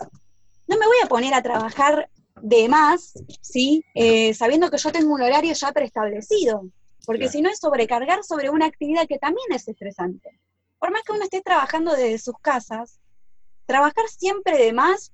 no 0.68 0.77
me 0.77 0.86
voy 0.86 0.98
a 1.03 1.10
poner 1.10 1.34
a 1.34 1.44
trabajar 1.44 2.10
de 2.42 2.70
más, 2.70 3.12
¿sí? 3.42 3.84
Eh, 3.94 4.34
sabiendo 4.34 4.72
que 4.72 4.77
yo 4.77 4.89
tengo 4.94 5.13
un 5.13 5.22
horario 5.22 5.53
ya 5.53 5.74
preestablecido, 5.74 6.70
porque 7.05 7.29
si 7.29 7.41
no 7.41 7.50
es 7.50 7.60
sobrecargar 7.60 8.24
sobre 8.24 8.50
una 8.50 8.65
actividad 8.65 9.07
que 9.07 9.19
también 9.19 9.48
es 9.51 9.67
estresante. 9.67 10.39
Por 10.79 10.91
más 10.91 11.03
que 11.03 11.12
uno 11.13 11.24
esté 11.24 11.41
trabajando 11.41 11.91
desde 11.91 12.19
sus 12.19 12.36
casas, 12.41 13.00
trabajar 13.65 14.05
siempre 14.07 14.57
de 14.57 14.74
más 14.74 15.12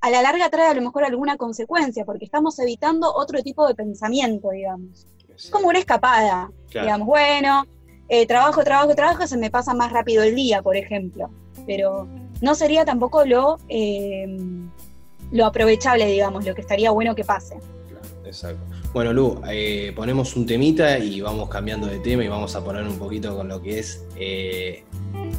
a 0.00 0.10
la 0.10 0.20
larga 0.20 0.50
trae 0.50 0.68
a 0.68 0.74
lo 0.74 0.82
mejor 0.82 1.04
alguna 1.04 1.38
consecuencia, 1.38 2.04
porque 2.04 2.26
estamos 2.26 2.58
evitando 2.58 3.14
otro 3.14 3.42
tipo 3.42 3.66
de 3.66 3.74
pensamiento, 3.74 4.50
digamos. 4.50 5.06
Como 5.50 5.68
una 5.68 5.78
escapada, 5.78 6.50
digamos, 6.68 7.06
bueno, 7.06 7.64
eh, 8.08 8.26
trabajo, 8.26 8.62
trabajo, 8.62 8.94
trabajo, 8.94 9.26
se 9.26 9.38
me 9.38 9.50
pasa 9.50 9.72
más 9.72 9.92
rápido 9.92 10.22
el 10.22 10.34
día, 10.34 10.60
por 10.60 10.76
ejemplo. 10.76 11.30
Pero 11.66 12.06
no 12.42 12.54
sería 12.54 12.84
tampoco 12.84 13.24
lo, 13.24 13.58
eh, 13.68 14.26
lo 15.32 15.46
aprovechable, 15.46 16.06
digamos, 16.06 16.44
lo 16.44 16.54
que 16.54 16.60
estaría 16.60 16.90
bueno 16.90 17.14
que 17.14 17.24
pase. 17.24 17.56
Exacto. 18.26 18.83
Bueno, 18.94 19.12
Lu, 19.12 19.42
eh, 19.50 19.92
ponemos 19.96 20.36
un 20.36 20.46
temita 20.46 20.98
y 21.00 21.20
vamos 21.20 21.48
cambiando 21.48 21.88
de 21.88 21.98
tema 21.98 22.22
y 22.22 22.28
vamos 22.28 22.54
a 22.54 22.62
poner 22.62 22.84
un 22.84 22.96
poquito 22.96 23.36
con 23.36 23.48
lo 23.48 23.60
que 23.60 23.80
es, 23.80 24.06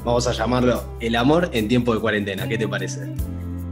vamos 0.04 0.28
a 0.28 0.34
llamarlo 0.34 0.84
el 1.00 1.16
amor 1.16 1.50
en 1.54 1.70
tiempo 1.70 1.94
de 1.96 2.02
cuarentena. 2.02 2.50
¿Qué 2.50 2.58
te 2.58 2.68
parece? 2.68 3.16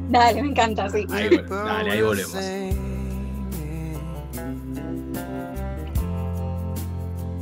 Dale, 0.10 0.42
me 0.42 0.48
encanta, 0.52 0.90
sí. 0.90 1.06
Ahí, 1.12 1.30
dale, 1.50 1.92
ahí 1.92 2.02
volvemos. 2.02 2.32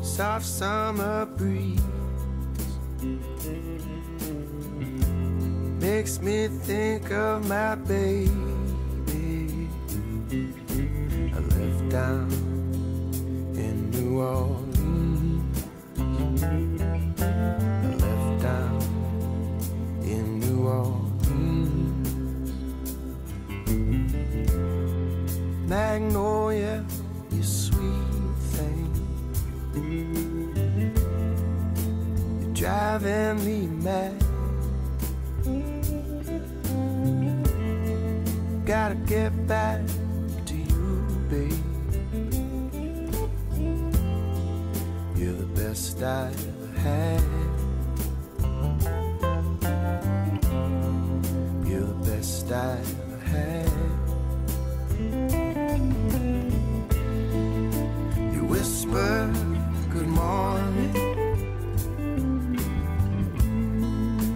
Soft 0.01 0.45
summer 0.45 1.27
breeze 1.37 1.79
makes 5.79 6.19
me 6.19 6.47
think 6.65 7.11
of 7.11 7.47
my 7.47 7.75
baby. 7.87 8.31
Down 11.91 12.31
in 13.53 13.91
New 13.91 14.21
Orleans. 14.21 15.65
I 15.97 16.01
left 17.99 18.41
down 18.41 18.81
in 20.01 20.39
New 20.39 20.67
Orleans. 20.69 22.51
Magnolia, 25.67 26.85
you 27.29 27.43
sweet 27.43 28.37
thing. 28.55 28.89
You're 32.39 32.53
driving 32.53 33.43
me 33.43 33.67
mad. 33.67 34.23
Gotta 38.65 38.95
get 38.95 39.45
back 39.45 39.81
to 40.45 40.55
you, 40.55 41.05
babe. 41.29 41.60
Best 45.71 46.03
I 46.03 46.27
ever 46.27 46.79
had. 46.79 47.23
You're 51.65 51.87
the 51.87 51.95
best 52.11 52.51
I 52.51 52.77
ever 52.91 53.19
had. 53.33 53.71
You 58.33 58.43
whisper, 58.53 59.33
good 59.93 60.11
morning. 60.21 60.93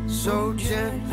So 0.07 0.53
gently 0.53 1.04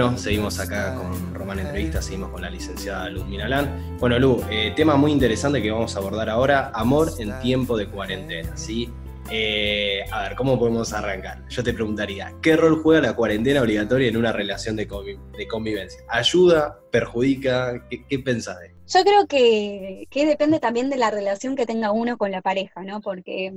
Bueno, 0.00 0.16
seguimos 0.16 0.58
acá 0.58 0.94
con 0.94 1.34
Román 1.34 1.58
Entrevista, 1.58 2.00
seguimos 2.00 2.30
con 2.30 2.40
la 2.40 2.48
licenciada 2.48 3.10
Luz 3.10 3.26
Minalán. 3.26 3.98
Bueno, 3.98 4.18
Lu, 4.18 4.42
eh, 4.48 4.72
tema 4.74 4.96
muy 4.96 5.12
interesante 5.12 5.60
que 5.60 5.70
vamos 5.70 5.94
a 5.94 5.98
abordar 5.98 6.30
ahora, 6.30 6.70
amor 6.72 7.10
en 7.18 7.38
tiempo 7.40 7.76
de 7.76 7.86
cuarentena, 7.86 8.56
¿sí? 8.56 8.88
Eh, 9.30 10.00
a 10.10 10.22
ver, 10.22 10.36
¿cómo 10.36 10.58
podemos 10.58 10.94
arrancar? 10.94 11.46
Yo 11.50 11.62
te 11.62 11.74
preguntaría, 11.74 12.32
¿qué 12.40 12.56
rol 12.56 12.80
juega 12.82 13.02
la 13.08 13.12
cuarentena 13.14 13.60
obligatoria 13.60 14.08
en 14.08 14.16
una 14.16 14.32
relación 14.32 14.74
de, 14.74 14.88
convi- 14.88 15.20
de 15.36 15.46
convivencia? 15.46 16.00
¿Ayuda? 16.08 16.78
¿Perjudica? 16.90 17.86
¿Qué, 17.90 18.06
qué 18.06 18.18
pensás 18.20 18.58
de 18.58 18.74
Yo 18.86 19.04
creo 19.04 19.26
que, 19.26 20.06
que 20.08 20.24
depende 20.24 20.60
también 20.60 20.88
de 20.88 20.96
la 20.96 21.10
relación 21.10 21.56
que 21.56 21.66
tenga 21.66 21.92
uno 21.92 22.16
con 22.16 22.30
la 22.30 22.40
pareja, 22.40 22.82
¿no? 22.84 23.02
Porque 23.02 23.52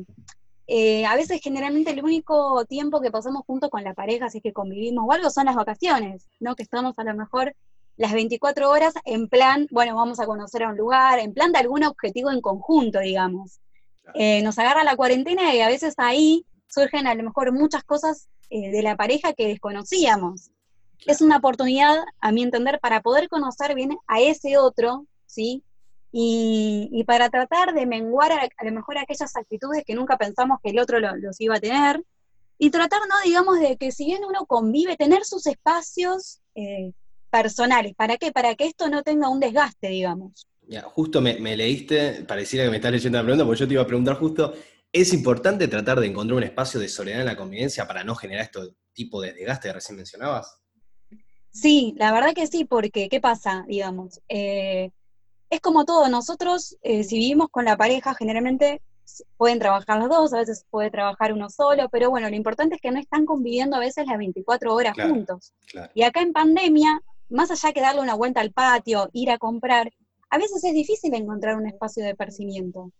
eh, 0.67 1.05
a 1.05 1.15
veces 1.15 1.41
generalmente 1.41 1.91
el 1.91 2.03
único 2.03 2.63
tiempo 2.65 3.01
que 3.01 3.11
pasamos 3.11 3.43
juntos 3.45 3.69
con 3.69 3.83
la 3.83 3.93
pareja, 3.93 4.29
si 4.29 4.37
es 4.37 4.43
que 4.43 4.53
convivimos 4.53 5.05
o 5.07 5.11
algo, 5.11 5.29
son 5.29 5.45
las 5.45 5.55
vacaciones, 5.55 6.27
¿no? 6.39 6.55
Que 6.55 6.63
estamos 6.63 6.97
a 6.97 7.03
lo 7.03 7.15
mejor 7.15 7.53
las 7.97 8.13
24 8.13 8.69
horas 8.69 8.93
en 9.05 9.27
plan, 9.27 9.67
bueno, 9.71 9.95
vamos 9.95 10.19
a 10.19 10.25
conocer 10.25 10.63
a 10.63 10.69
un 10.69 10.77
lugar, 10.77 11.19
en 11.19 11.33
plan 11.33 11.51
de 11.51 11.59
algún 11.59 11.83
objetivo 11.83 12.31
en 12.31 12.41
conjunto, 12.41 12.99
digamos. 12.99 13.59
Eh, 14.15 14.41
nos 14.41 14.57
agarra 14.57 14.83
la 14.83 14.95
cuarentena 14.95 15.53
y 15.53 15.61
a 15.61 15.67
veces 15.67 15.93
ahí 15.97 16.45
surgen 16.67 17.07
a 17.07 17.15
lo 17.15 17.23
mejor 17.23 17.51
muchas 17.51 17.83
cosas 17.83 18.27
eh, 18.49 18.71
de 18.71 18.81
la 18.81 18.95
pareja 18.95 19.33
que 19.33 19.47
desconocíamos. 19.47 20.49
Es 21.05 21.21
una 21.21 21.37
oportunidad, 21.37 21.97
a 22.19 22.31
mi 22.31 22.43
entender, 22.43 22.79
para 22.79 23.01
poder 23.01 23.27
conocer 23.29 23.75
bien 23.75 23.97
a 24.07 24.21
ese 24.21 24.57
otro, 24.57 25.05
¿sí? 25.25 25.63
Y, 26.15 26.89
y 26.91 27.03
para 27.05 27.29
tratar 27.29 27.73
de 27.73 27.87
menguar 27.87 28.31
a, 28.31 28.47
a 28.55 28.65
lo 28.65 28.71
mejor 28.71 28.99
aquellas 28.99 29.35
actitudes 29.35 29.83
que 29.83 29.95
nunca 29.95 30.15
pensamos 30.17 30.59
que 30.63 30.69
el 30.69 30.77
otro 30.79 30.99
lo- 30.99 31.15
los 31.17 31.41
iba 31.41 31.55
a 31.55 31.59
tener. 31.59 32.03
Y 32.59 32.69
tratar, 32.69 32.99
¿no? 33.09 33.15
Digamos, 33.25 33.59
de 33.59 33.77
que 33.77 33.91
si 33.91 34.05
bien 34.05 34.23
uno 34.23 34.45
convive, 34.45 34.95
tener 34.95 35.25
sus 35.25 35.47
espacios 35.47 36.39
eh, 36.53 36.91
personales. 37.31 37.95
¿Para 37.95 38.17
qué? 38.17 38.31
Para 38.31 38.53
que 38.53 38.67
esto 38.67 38.89
no 38.89 39.01
tenga 39.01 39.27
un 39.27 39.39
desgaste, 39.39 39.87
digamos. 39.87 40.47
Ya, 40.67 40.83
justo 40.83 41.19
me, 41.19 41.39
me 41.39 41.57
leíste, 41.57 42.23
pareciera 42.27 42.65
que 42.65 42.69
me 42.71 42.77
estás 42.77 42.91
leyendo 42.91 43.17
la 43.17 43.23
pregunta, 43.23 43.43
porque 43.45 43.59
yo 43.61 43.67
te 43.67 43.73
iba 43.73 43.81
a 43.83 43.87
preguntar 43.87 44.15
justo, 44.17 44.53
¿es 44.91 45.13
importante 45.13 45.67
tratar 45.67 45.99
de 45.99 46.05
encontrar 46.07 46.37
un 46.37 46.43
espacio 46.43 46.79
de 46.79 46.87
soledad 46.87 47.21
en 47.21 47.25
la 47.25 47.35
convivencia 47.35 47.87
para 47.87 48.03
no 48.03 48.13
generar 48.15 48.45
este 48.45 48.59
tipo 48.93 49.19
de 49.19 49.33
desgaste 49.33 49.69
que 49.69 49.73
recién 49.73 49.97
mencionabas? 49.97 50.59
Sí, 51.49 51.95
la 51.97 52.11
verdad 52.13 52.33
que 52.33 52.47
sí, 52.47 52.65
porque 52.65 53.09
¿qué 53.09 53.19
pasa? 53.19 53.65
Digamos, 53.67 54.21
eh, 54.29 54.91
es 55.53 55.61
como 55.61 55.85
todo, 55.85 56.09
nosotros 56.09 56.77
eh, 56.81 57.03
si 57.03 57.17
vivimos 57.17 57.49
con 57.49 57.65
la 57.65 57.77
pareja, 57.77 58.13
generalmente 58.15 58.81
pueden 59.37 59.59
trabajar 59.59 59.99
los 59.99 60.09
dos, 60.09 60.33
a 60.33 60.37
veces 60.37 60.65
puede 60.69 60.89
trabajar 60.89 61.33
uno 61.33 61.49
solo, 61.49 61.89
pero 61.89 62.09
bueno, 62.09 62.29
lo 62.29 62.35
importante 62.35 62.75
es 62.75 62.81
que 62.81 62.91
no 62.91 62.99
están 62.99 63.25
conviviendo 63.25 63.75
a 63.75 63.79
veces 63.79 64.07
las 64.07 64.17
24 64.17 64.73
horas 64.73 64.93
Claro. 64.95 65.13
juntos. 65.13 65.53
Claro. 65.71 65.91
Y 65.93 66.03
acá 66.03 66.21
en 66.21 66.33
pandemia, 66.33 67.01
más 67.29 67.51
allá 67.51 67.71
que 67.73 67.81
darle 67.81 68.01
una 68.01 68.15
vuelta 68.15 68.41
al 68.41 68.51
patio, 68.51 69.09
ir 69.13 69.29
a 69.29 69.37
comprar, 69.37 69.91
a 70.29 70.37
veces 70.37 70.63
es 70.63 70.73
difícil 70.73 71.13
encontrar 71.13 71.55
un 71.55 71.67
espacio 71.67 72.03
de 72.03 72.11
esparcimiento. 72.11 72.91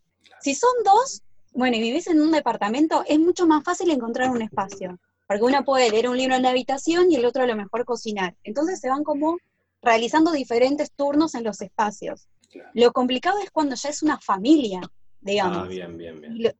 Si 0.41 0.53
son 0.53 0.71
dos, 0.85 1.23
bueno, 1.53 1.75
y 1.77 1.81
vivís 1.81 2.05
en 2.07 2.21
un 2.21 2.31
departamento, 2.31 3.03
es 3.07 3.19
mucho 3.19 3.47
más 3.47 3.63
fácil 3.63 3.89
encontrar 3.89 4.29
un 4.29 4.41
espacio. 4.43 4.99
Porque 5.27 5.43
uno 5.43 5.63
puede 5.63 5.89
leer 5.89 6.09
un 6.09 6.17
libro 6.17 6.35
en 6.35 6.43
la 6.43 6.49
habitación 6.49 7.09
y 7.11 7.15
el 7.15 7.25
otro 7.25 7.43
a 7.43 7.47
lo 7.47 7.55
mejor 7.55 7.85
cocinar. 7.85 8.35
Entonces 8.43 8.79
se 8.79 8.89
van 8.89 9.03
como 9.03 9.37
realizando 9.81 10.31
diferentes 10.31 10.91
turnos 10.91 11.33
en 11.35 11.43
los 11.43 11.61
espacios. 11.61 12.27
Claro. 12.53 12.69
Lo 12.73 12.91
complicado 12.93 13.39
es 13.39 13.51
cuando 13.51 13.75
ya 13.75 13.89
es 13.89 14.01
una 14.03 14.19
familia, 14.19 14.79
digamos. 15.19 15.65
Ah, 15.65 15.67
bien, 15.67 15.97
bien, 15.97 16.21
bien. 16.21 16.35
y, 16.37 16.43
lo- 16.43 16.51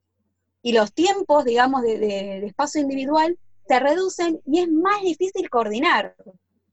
y 0.62 0.72
los 0.72 0.92
tiempos, 0.92 1.44
digamos, 1.44 1.82
de, 1.82 1.98
de- 1.98 2.40
de 2.40 2.46
espacio 2.46 2.80
individual 2.80 3.38
se 3.68 3.78
reducen 3.80 4.40
y 4.46 4.58
es 4.60 4.68
más 4.70 5.00
difícil 5.02 5.48
coordinar. 5.48 6.14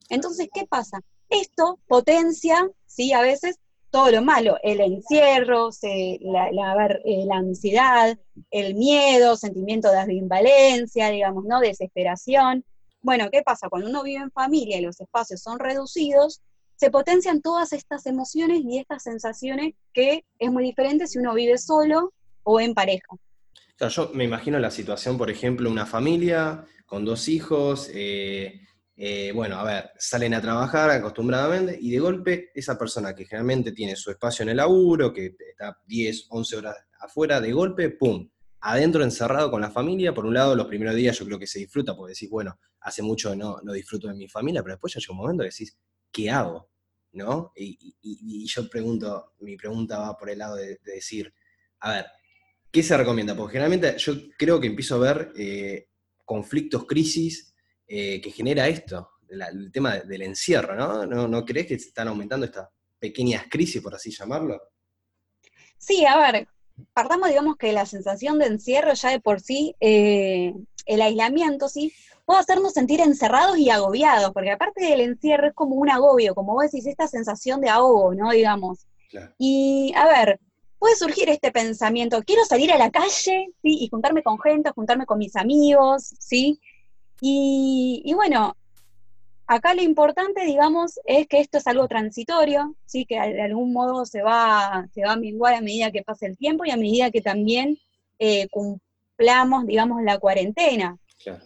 Entonces, 0.10 0.50
¿qué 0.54 0.66
pasa? 0.68 1.00
Esto 1.30 1.80
potencia, 1.88 2.70
sí, 2.86 3.14
a 3.14 3.22
veces 3.22 3.58
todo 3.92 4.10
lo 4.12 4.22
malo, 4.22 4.58
el 4.64 4.80
encierro, 4.82 5.72
se- 5.72 6.18
la, 6.22 6.52
la- 6.52 7.00
eh, 7.06 7.26
la 7.26 7.36
ansiedad, 7.38 8.18
el 8.50 8.76
miedo, 8.76 9.36
sentimiento 9.38 9.92
de 9.92 10.00
ambivalencia, 10.00 11.10
digamos, 11.10 11.46
¿no? 11.46 11.60
Desesperación. 11.60 12.66
Bueno, 13.02 13.30
¿qué 13.32 13.42
pasa? 13.44 13.70
Cuando 13.70 13.90
uno 13.90 14.04
vive 14.04 14.22
en 14.24 14.32
familia 14.32 14.78
y 14.78 14.82
los 14.82 15.00
espacios 15.02 15.42
son 15.42 15.60
reducidos, 15.60 16.42
se 16.82 16.90
potencian 16.90 17.44
todas 17.44 17.74
estas 17.74 18.08
emociones 18.08 18.62
y 18.64 18.80
estas 18.80 19.04
sensaciones 19.04 19.76
que 19.94 20.26
es 20.40 20.52
muy 20.52 20.64
diferente 20.64 21.06
si 21.06 21.20
uno 21.20 21.36
vive 21.36 21.60
solo 21.60 22.12
o 22.42 22.60
en 22.60 22.74
pareja. 22.74 23.06
Yo 23.88 24.10
me 24.16 24.24
imagino 24.24 24.58
la 24.58 24.72
situación, 24.72 25.16
por 25.16 25.30
ejemplo, 25.30 25.70
una 25.70 25.86
familia 25.86 26.66
con 26.88 27.06
dos 27.06 27.28
hijos, 27.28 27.88
eh, 27.94 28.62
eh, 28.96 29.32
bueno, 29.32 29.58
a 29.58 29.64
ver, 29.64 29.92
salen 30.00 30.34
a 30.34 30.42
trabajar 30.42 30.90
acostumbradamente 30.90 31.78
y 31.80 31.92
de 31.92 32.00
golpe 32.00 32.50
esa 32.56 32.80
persona 32.80 33.14
que 33.14 33.26
generalmente 33.26 33.74
tiene 33.74 33.96
su 33.96 34.10
espacio 34.10 34.42
en 34.42 34.50
el 34.50 34.58
laburo, 34.58 35.14
que 35.14 35.36
está 35.52 35.78
10, 35.86 36.30
11 36.32 36.58
horas 36.58 36.78
afuera, 37.00 37.40
de 37.40 37.54
golpe, 37.54 37.92
¡pum! 37.92 38.28
Adentro 38.62 39.04
encerrado 39.04 39.52
con 39.52 39.62
la 39.62 39.70
familia, 39.70 40.16
por 40.16 40.26
un 40.26 40.34
lado 40.34 40.56
los 40.56 40.66
primeros 40.66 40.96
días 40.96 41.20
yo 41.20 41.26
creo 41.26 41.38
que 41.38 41.46
se 41.46 41.60
disfruta 41.60 41.96
porque 41.96 42.14
decís, 42.14 42.30
bueno, 42.32 42.60
hace 42.80 43.04
mucho 43.04 43.36
no, 43.36 43.60
no 43.62 43.72
disfruto 43.72 44.08
de 44.08 44.16
mi 44.16 44.28
familia, 44.28 44.64
pero 44.64 44.74
después 44.74 44.96
ya 44.96 45.00
llega 45.00 45.12
un 45.12 45.18
momento 45.20 45.44
que 45.44 45.50
decís, 45.50 45.78
¿qué 46.12 46.32
hago? 46.32 46.71
¿No? 47.14 47.52
Y, 47.56 48.46
yo 48.46 48.70
pregunto, 48.70 49.34
mi 49.40 49.58
pregunta 49.58 50.00
va 50.00 50.18
por 50.18 50.30
el 50.30 50.40
lado 50.40 50.56
de, 50.56 50.80
decir, 50.84 51.34
a 51.82 51.92
ver, 51.92 52.06
¿qué 52.72 52.82
se 52.82 52.96
recomienda? 52.96 53.36
Porque 53.36 53.54
generalmente 53.54 53.98
yo 53.98 54.14
creo 54.38 54.60
que 54.60 54.68
empiezo 54.68 54.96
a 54.96 55.00
ver 55.00 55.34
eh, 55.36 55.88
conflictos, 56.24 56.86
crisis 56.86 57.54
eh, 57.88 58.22
que 58.22 58.32
genera 58.32 58.68
esto, 58.68 59.10
el 59.30 59.72
tema 59.72 59.98
del 59.98 60.22
encierro, 60.22 60.76
¿no? 60.76 61.06
¿no? 61.06 61.28
¿No 61.28 61.46
crees 61.46 61.68
que 61.68 61.80
se 61.80 61.90
están 61.90 62.08
aumentando 62.08 62.46
estas 62.46 62.70
pequeñas 63.00 63.46
crisis, 63.50 63.82
por 63.82 63.96
así 63.96 64.12
llamarlo? 64.12 64.62
Sí, 65.78 66.06
a 66.06 66.18
ver, 66.18 66.48
partamos, 66.94 67.30
digamos, 67.30 67.58
que 67.58 67.74
la 67.74 67.86
sensación 67.86 68.40
de 68.40 68.48
encierro 68.48 68.94
ya 68.94 69.10
de 69.10 69.20
por 69.20 69.40
sí, 69.42 69.76
eh, 69.80 70.54
el 70.86 71.02
aislamiento, 71.02 71.70
¿sí? 71.70 71.94
Puede 72.26 72.40
hacernos 72.40 72.74
sentir 72.74 73.02
encerrados 73.02 73.58
y 73.58 73.70
agobiados, 73.70 74.32
porque 74.32 74.52
aparte 74.52 74.86
del 74.86 75.02
encierro 75.02 75.48
es 75.48 75.54
como 75.54 75.76
un 75.76 75.90
agobio, 75.90 76.36
como 76.36 76.54
vos 76.54 76.64
decís, 76.64 76.86
esta 76.86 77.08
sensación 77.08 77.62
de 77.62 77.70
ahogo, 77.70 78.14
¿no? 78.14 78.32
Digamos. 78.32 78.88
Y, 79.38 79.94
a 79.96 80.08
ver, 80.08 80.40
puede 80.80 80.96
surgir 80.96 81.30
este 81.30 81.52
pensamiento, 81.52 82.24
quiero 82.24 82.46
salir 82.46 82.72
a 82.72 82.78
la 82.78 82.92
calle, 82.92 83.10
¿sí? 83.10 83.54
Y 83.62 83.88
juntarme 83.90 84.24
con 84.24 84.40
gente, 84.40 84.72
juntarme 84.72 85.06
con 85.06 85.18
mis 85.18 85.36
amigos, 85.36 86.14
¿sí? 86.20 86.60
Y, 87.24 88.12
bueno, 88.16 88.56
acá 89.52 89.74
lo 89.74 89.82
importante, 89.82 90.46
digamos, 90.46 90.98
es 91.04 91.28
que 91.28 91.42
esto 91.42 91.58
es 91.58 91.68
algo 91.68 91.86
transitorio, 91.90 92.74
¿sí? 92.86 93.06
que 93.06 93.16
de 93.20 93.42
algún 93.42 93.74
modo 93.74 94.06
se 94.06 94.22
va, 94.22 94.88
se 94.94 95.04
va 95.04 95.14
a 95.14 95.18
menguar 95.18 95.56
a 95.56 95.62
medida 95.62 95.92
que 95.92 96.04
pase 96.04 96.26
el 96.26 96.38
tiempo 96.38 96.64
y 96.64 96.72
a 96.72 96.78
medida 96.78 97.12
que 97.12 97.20
también 97.20 97.78
eh, 98.18 98.48
cumplamos, 98.48 99.68
digamos, 99.68 100.04
la 100.04 100.20
cuarentena. 100.20 100.98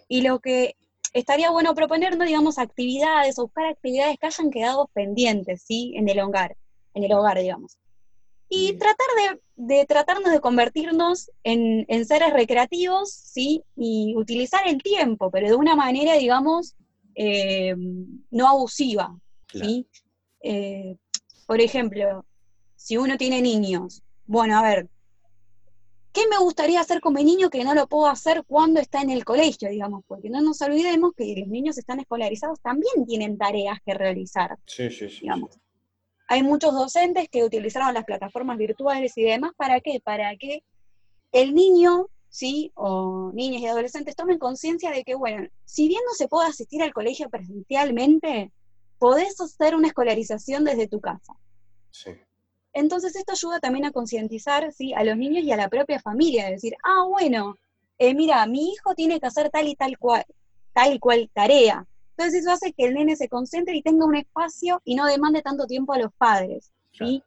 Y 0.07 0.21
lo 0.21 0.39
que 0.39 0.75
estaría 1.13 1.50
bueno 1.50 1.74
proponernos, 1.74 2.27
digamos, 2.27 2.59
actividades 2.59 3.39
o 3.39 3.43
buscar 3.43 3.65
actividades 3.65 4.19
que 4.19 4.27
hayan 4.27 4.51
quedado 4.51 4.88
pendientes, 4.93 5.63
¿sí? 5.63 5.93
En 5.95 6.07
el 6.07 6.19
hogar, 6.19 6.55
en 6.93 7.05
el 7.05 7.12
hogar, 7.12 7.39
digamos. 7.39 7.79
Y 8.50 8.74
tratar 8.74 9.07
de, 9.55 9.85
tratarnos 9.85 10.31
de 10.31 10.39
convertirnos 10.39 11.31
en, 11.43 12.05
seres 12.05 12.31
recreativos, 12.33 13.12
¿sí? 13.12 13.63
Y 13.75 14.13
utilizar 14.15 14.67
el 14.67 14.83
tiempo, 14.83 15.31
pero 15.31 15.47
de 15.47 15.55
una 15.55 15.75
manera, 15.75 16.13
digamos, 16.13 16.75
eh, 17.15 17.75
no 18.31 18.48
abusiva, 18.48 19.17
¿sí? 19.51 19.88
Eh, 20.41 20.98
por 21.48 21.62
ejemplo, 21.62 22.25
si 22.75 22.98
uno 22.98 23.17
tiene 23.17 23.41
niños, 23.41 24.03
bueno, 24.25 24.57
a 24.57 24.62
ver, 24.62 24.89
¿qué 26.12 26.27
me 26.27 26.38
gustaría 26.38 26.81
hacer 26.81 27.01
con 27.01 27.13
mi 27.13 27.24
niño 27.24 27.50
que 27.50 27.63
no 27.63 27.74
lo 27.74 27.88
puedo 27.88 28.07
hacer 28.07 28.43
cuando 28.45 28.79
está 28.79 29.01
en 29.01 29.10
el 29.10 29.25
colegio, 29.25 29.69
digamos? 29.69 30.03
Porque 30.07 30.29
no 30.29 30.41
nos 30.41 30.62
olvidemos 30.62 31.13
que 31.15 31.36
los 31.38 31.48
niños 31.48 31.77
están 31.77 32.00
escolarizados 32.00 32.60
también 32.62 33.05
tienen 33.05 33.38
tareas 33.38 33.79
que 33.86 33.93
realizar, 33.93 34.57
sí, 34.65 34.89
sí, 34.89 35.10
sí, 35.10 35.22
digamos. 35.22 35.60
Hay 36.27 36.41
muchos 36.41 36.74
docentes 36.74 37.29
que 37.29 37.43
utilizaron 37.43 37.93
las 37.93 38.03
plataformas 38.03 38.57
virtuales 38.57 39.15
y 39.15 39.24
demás, 39.24 39.51
¿para 39.55 39.79
qué? 39.79 40.00
Para 40.03 40.36
que 40.38 40.63
el 41.31 41.53
niño, 41.53 42.07
¿sí? 42.35 42.73
O 42.75 43.31
niños 43.33 43.61
y 43.61 43.67
adolescentes 43.67 44.13
tomen 44.13 44.37
conciencia 44.37 44.91
de 44.91 45.05
que, 45.05 45.15
bueno, 45.15 45.47
si 45.63 45.87
bien 45.87 46.01
no 46.05 46.13
se 46.13 46.27
puede 46.27 46.49
asistir 46.49 46.83
al 46.83 46.93
colegio 46.93 47.29
presencialmente, 47.29 48.51
podés 48.99 49.39
hacer 49.39 49.73
una 49.73 49.87
escolarización 49.87 50.65
desde 50.65 50.89
tu 50.89 50.99
casa. 50.99 51.33
Sí. 51.91 52.11
Entonces 52.73 53.15
esto 53.15 53.31
ayuda 53.31 53.61
también 53.61 53.85
a 53.85 53.91
concientizar, 53.91 54.74
¿sí? 54.74 54.93
A 54.93 55.05
los 55.05 55.15
niños 55.15 55.45
y 55.45 55.53
a 55.53 55.55
la 55.55 55.69
propia 55.69 56.01
familia, 56.01 56.45
de 56.45 56.51
decir, 56.51 56.75
ah, 56.83 57.05
bueno, 57.07 57.57
eh, 58.00 58.13
mira, 58.13 58.45
mi 58.48 58.69
hijo 58.69 58.95
tiene 58.95 59.21
que 59.21 59.27
hacer 59.27 59.50
tal 59.50 59.69
y 59.69 59.75
tal 59.75 59.98
cual, 59.98 60.25
tal 60.74 60.93
y 60.93 61.00
cual 61.00 61.29
tarea. 61.33 61.87
Entonces 62.17 62.41
eso 62.41 62.51
hace 62.51 62.74
que 62.74 62.83
el 62.83 62.95
nene 62.95 63.15
se 63.15 63.29
concentre 63.29 63.77
y 63.77 63.81
tenga 63.81 64.05
un 64.05 64.15
espacio 64.15 64.81
y 64.83 64.95
no 64.95 65.05
demande 65.05 65.41
tanto 65.41 65.67
tiempo 65.67 65.93
a 65.93 66.00
los 66.00 66.11
padres. 66.17 66.69
¿sí? 66.91 67.24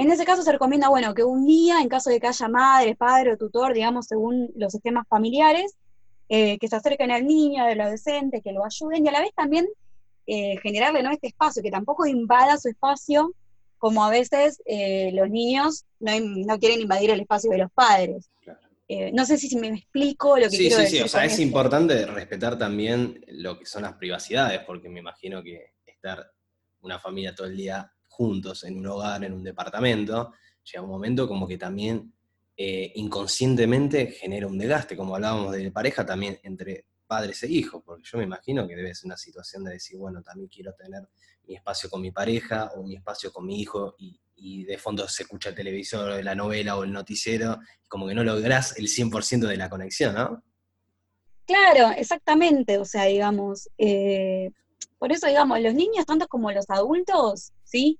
En 0.00 0.10
ese 0.10 0.24
caso 0.24 0.42
se 0.42 0.50
recomienda, 0.50 0.88
bueno, 0.88 1.12
que 1.12 1.22
un 1.22 1.44
día, 1.44 1.82
en 1.82 1.90
caso 1.90 2.08
de 2.08 2.18
que 2.18 2.26
haya 2.26 2.48
madre, 2.48 2.96
padre 2.96 3.34
o 3.34 3.36
tutor, 3.36 3.74
digamos, 3.74 4.06
según 4.06 4.50
los 4.56 4.72
sistemas 4.72 5.06
familiares, 5.06 5.76
eh, 6.30 6.56
que 6.58 6.68
se 6.68 6.76
acerquen 6.76 7.10
al 7.10 7.26
niño, 7.26 7.62
al 7.62 7.78
adolescente, 7.78 8.40
que 8.40 8.52
lo 8.52 8.64
ayuden 8.64 9.04
y 9.04 9.08
a 9.10 9.12
la 9.12 9.20
vez 9.20 9.34
también 9.36 9.68
eh, 10.26 10.56
generarle 10.62 11.02
¿no? 11.02 11.10
este 11.10 11.26
espacio, 11.26 11.62
que 11.62 11.70
tampoco 11.70 12.06
invada 12.06 12.56
su 12.56 12.70
espacio, 12.70 13.34
como 13.76 14.02
a 14.02 14.08
veces 14.08 14.62
eh, 14.64 15.10
los 15.12 15.28
niños 15.28 15.84
no, 15.98 16.12
no, 16.18 16.58
quieren 16.58 16.80
invadir 16.80 17.10
el 17.10 17.20
espacio 17.20 17.50
de 17.50 17.58
los 17.58 17.70
padres. 17.70 18.30
No 19.12 19.26
sé 19.26 19.36
si 19.36 19.54
me 19.56 19.68
explico 19.68 20.38
lo 20.38 20.48
que 20.48 20.56
quiero 20.56 20.78
decir. 20.78 20.90
Sí, 20.92 20.96
sí, 20.96 21.02
o 21.02 21.08
sea, 21.08 21.26
es 21.26 21.38
importante 21.38 22.06
respetar 22.06 22.56
también 22.58 23.22
lo 23.28 23.58
que 23.58 23.66
son 23.66 23.82
las 23.82 23.92
privacidades, 23.96 24.60
porque 24.66 24.88
me 24.88 25.00
imagino 25.00 25.42
que 25.42 25.74
estar 25.84 26.32
una 26.80 26.98
familia 26.98 27.34
todo 27.34 27.48
el 27.48 27.56
día 27.58 27.92
juntos 28.20 28.64
en 28.64 28.76
un 28.76 28.86
hogar, 28.86 29.24
en 29.24 29.32
un 29.32 29.42
departamento, 29.42 30.34
llega 30.62 30.82
un 30.82 30.90
momento 30.90 31.26
como 31.26 31.48
que 31.48 31.56
también 31.56 32.12
eh, 32.54 32.92
inconscientemente 32.96 34.08
genera 34.08 34.46
un 34.46 34.58
desgaste, 34.58 34.94
como 34.94 35.14
hablábamos 35.14 35.52
de 35.52 35.70
pareja 35.72 36.04
también 36.04 36.38
entre 36.42 36.84
padres 37.06 37.42
e 37.44 37.48
hijos, 37.50 37.82
porque 37.82 38.02
yo 38.04 38.18
me 38.18 38.24
imagino 38.24 38.68
que 38.68 38.76
debe 38.76 38.94
ser 38.94 39.06
una 39.06 39.16
situación 39.16 39.64
de 39.64 39.72
decir, 39.72 39.96
bueno, 39.96 40.20
también 40.22 40.50
quiero 40.50 40.74
tener 40.74 41.08
mi 41.48 41.54
espacio 41.54 41.88
con 41.88 42.02
mi 42.02 42.10
pareja 42.10 42.70
o 42.76 42.82
mi 42.82 42.96
espacio 42.96 43.32
con 43.32 43.46
mi 43.46 43.58
hijo 43.58 43.96
y, 43.98 44.20
de 44.64 44.76
fondo 44.76 45.08
se 45.08 45.22
escucha 45.22 45.50
el 45.50 45.54
televisor, 45.54 46.22
la 46.22 46.34
novela 46.34 46.76
o 46.76 46.84
el 46.84 46.92
noticiero, 46.92 47.58
como 47.88 48.06
que 48.06 48.14
no 48.14 48.22
lográs 48.22 48.76
el 48.78 48.86
100% 48.86 49.46
de 49.46 49.56
la 49.56 49.70
conexión, 49.70 50.14
¿no? 50.14 50.42
Claro, 51.46 51.90
exactamente, 51.96 52.76
o 52.76 52.84
sea, 52.84 53.04
digamos, 53.04 53.68
eh, 53.78 54.50
por 54.98 55.12
eso, 55.12 55.26
digamos, 55.26 55.58
los 55.60 55.74
niños, 55.74 56.04
tanto 56.04 56.28
como 56.28 56.52
los 56.52 56.68
adultos, 56.68 57.52
¿sí? 57.64 57.98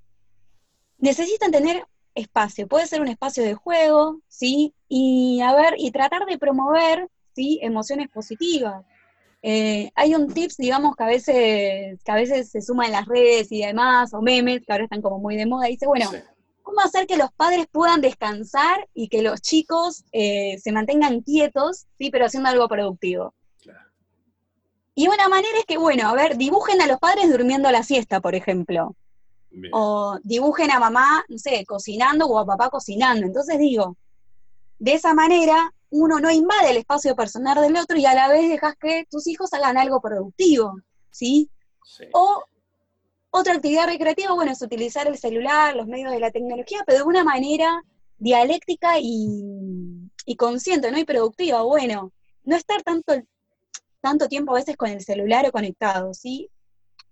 Necesitan 1.00 1.50
tener 1.50 1.84
espacio, 2.14 2.66
puede 2.66 2.86
ser 2.86 3.00
un 3.00 3.08
espacio 3.08 3.42
de 3.42 3.54
juego, 3.54 4.20
¿sí? 4.28 4.74
Y 4.88 5.40
a 5.40 5.54
ver, 5.54 5.74
y 5.78 5.90
tratar 5.90 6.26
de 6.26 6.38
promover, 6.38 7.08
¿sí? 7.34 7.58
Emociones 7.62 8.08
positivas. 8.08 8.84
Eh, 9.42 9.90
hay 9.94 10.14
un 10.14 10.32
tips, 10.32 10.58
digamos, 10.58 10.94
que 10.96 11.02
a 11.02 11.06
veces, 11.06 12.02
que 12.04 12.12
a 12.12 12.16
veces 12.16 12.50
se 12.50 12.60
suma 12.60 12.86
en 12.86 12.92
las 12.92 13.06
redes 13.06 13.50
y 13.50 13.62
demás, 13.64 14.12
o 14.12 14.20
memes, 14.20 14.60
que 14.66 14.72
ahora 14.72 14.84
están 14.84 15.00
como 15.00 15.18
muy 15.18 15.36
de 15.36 15.46
moda, 15.46 15.68
y 15.68 15.72
dice, 15.72 15.86
bueno, 15.86 16.10
¿cómo 16.62 16.80
hacer 16.80 17.06
que 17.06 17.16
los 17.16 17.32
padres 17.32 17.66
puedan 17.72 18.02
descansar 18.02 18.86
y 18.92 19.08
que 19.08 19.22
los 19.22 19.40
chicos 19.40 20.04
eh, 20.12 20.58
se 20.62 20.72
mantengan 20.72 21.22
quietos, 21.22 21.86
sí, 21.98 22.10
pero 22.10 22.26
haciendo 22.26 22.50
algo 22.50 22.68
productivo? 22.68 23.34
Y 24.94 25.08
una 25.08 25.28
manera 25.28 25.58
es 25.58 25.64
que, 25.64 25.78
bueno, 25.78 26.08
a 26.08 26.14
ver, 26.14 26.36
dibujen 26.36 26.82
a 26.82 26.86
los 26.86 26.98
padres 26.98 27.30
durmiendo 27.30 27.70
la 27.70 27.82
siesta, 27.82 28.20
por 28.20 28.34
ejemplo. 28.34 28.94
O 29.72 30.18
dibujen 30.22 30.70
a 30.70 30.78
mamá, 30.78 31.24
no 31.28 31.38
sé, 31.38 31.64
cocinando 31.66 32.26
o 32.26 32.38
a 32.38 32.46
papá 32.46 32.70
cocinando. 32.70 33.26
Entonces 33.26 33.58
digo, 33.58 33.96
de 34.78 34.94
esa 34.94 35.14
manera 35.14 35.72
uno 35.90 36.20
no 36.20 36.30
invade 36.30 36.70
el 36.70 36.76
espacio 36.78 37.16
personal 37.16 37.60
del 37.60 37.76
otro 37.76 37.96
y 37.96 38.06
a 38.06 38.14
la 38.14 38.28
vez 38.28 38.48
dejas 38.48 38.74
que 38.80 39.06
tus 39.10 39.26
hijos 39.26 39.52
hagan 39.52 39.76
algo 39.76 40.00
productivo, 40.00 40.80
¿sí? 41.10 41.50
O 42.12 42.44
otra 43.30 43.54
actividad 43.54 43.86
recreativa, 43.86 44.32
bueno, 44.32 44.52
es 44.52 44.62
utilizar 44.62 45.06
el 45.06 45.18
celular, 45.18 45.76
los 45.76 45.86
medios 45.86 46.12
de 46.12 46.20
la 46.20 46.30
tecnología, 46.30 46.82
pero 46.86 46.98
de 46.98 47.04
una 47.04 47.24
manera 47.24 47.82
dialéctica 48.18 48.98
y, 49.00 50.10
consciente, 50.36 50.90
¿no? 50.90 50.98
Y 50.98 51.04
productiva, 51.04 51.62
bueno, 51.62 52.12
no 52.44 52.56
estar 52.56 52.82
tanto, 52.82 53.14
tanto 54.00 54.28
tiempo 54.28 54.52
a 54.52 54.56
veces 54.56 54.76
con 54.76 54.90
el 54.90 55.02
celular 55.02 55.46
o 55.46 55.52
conectado, 55.52 56.14
¿sí? 56.14 56.50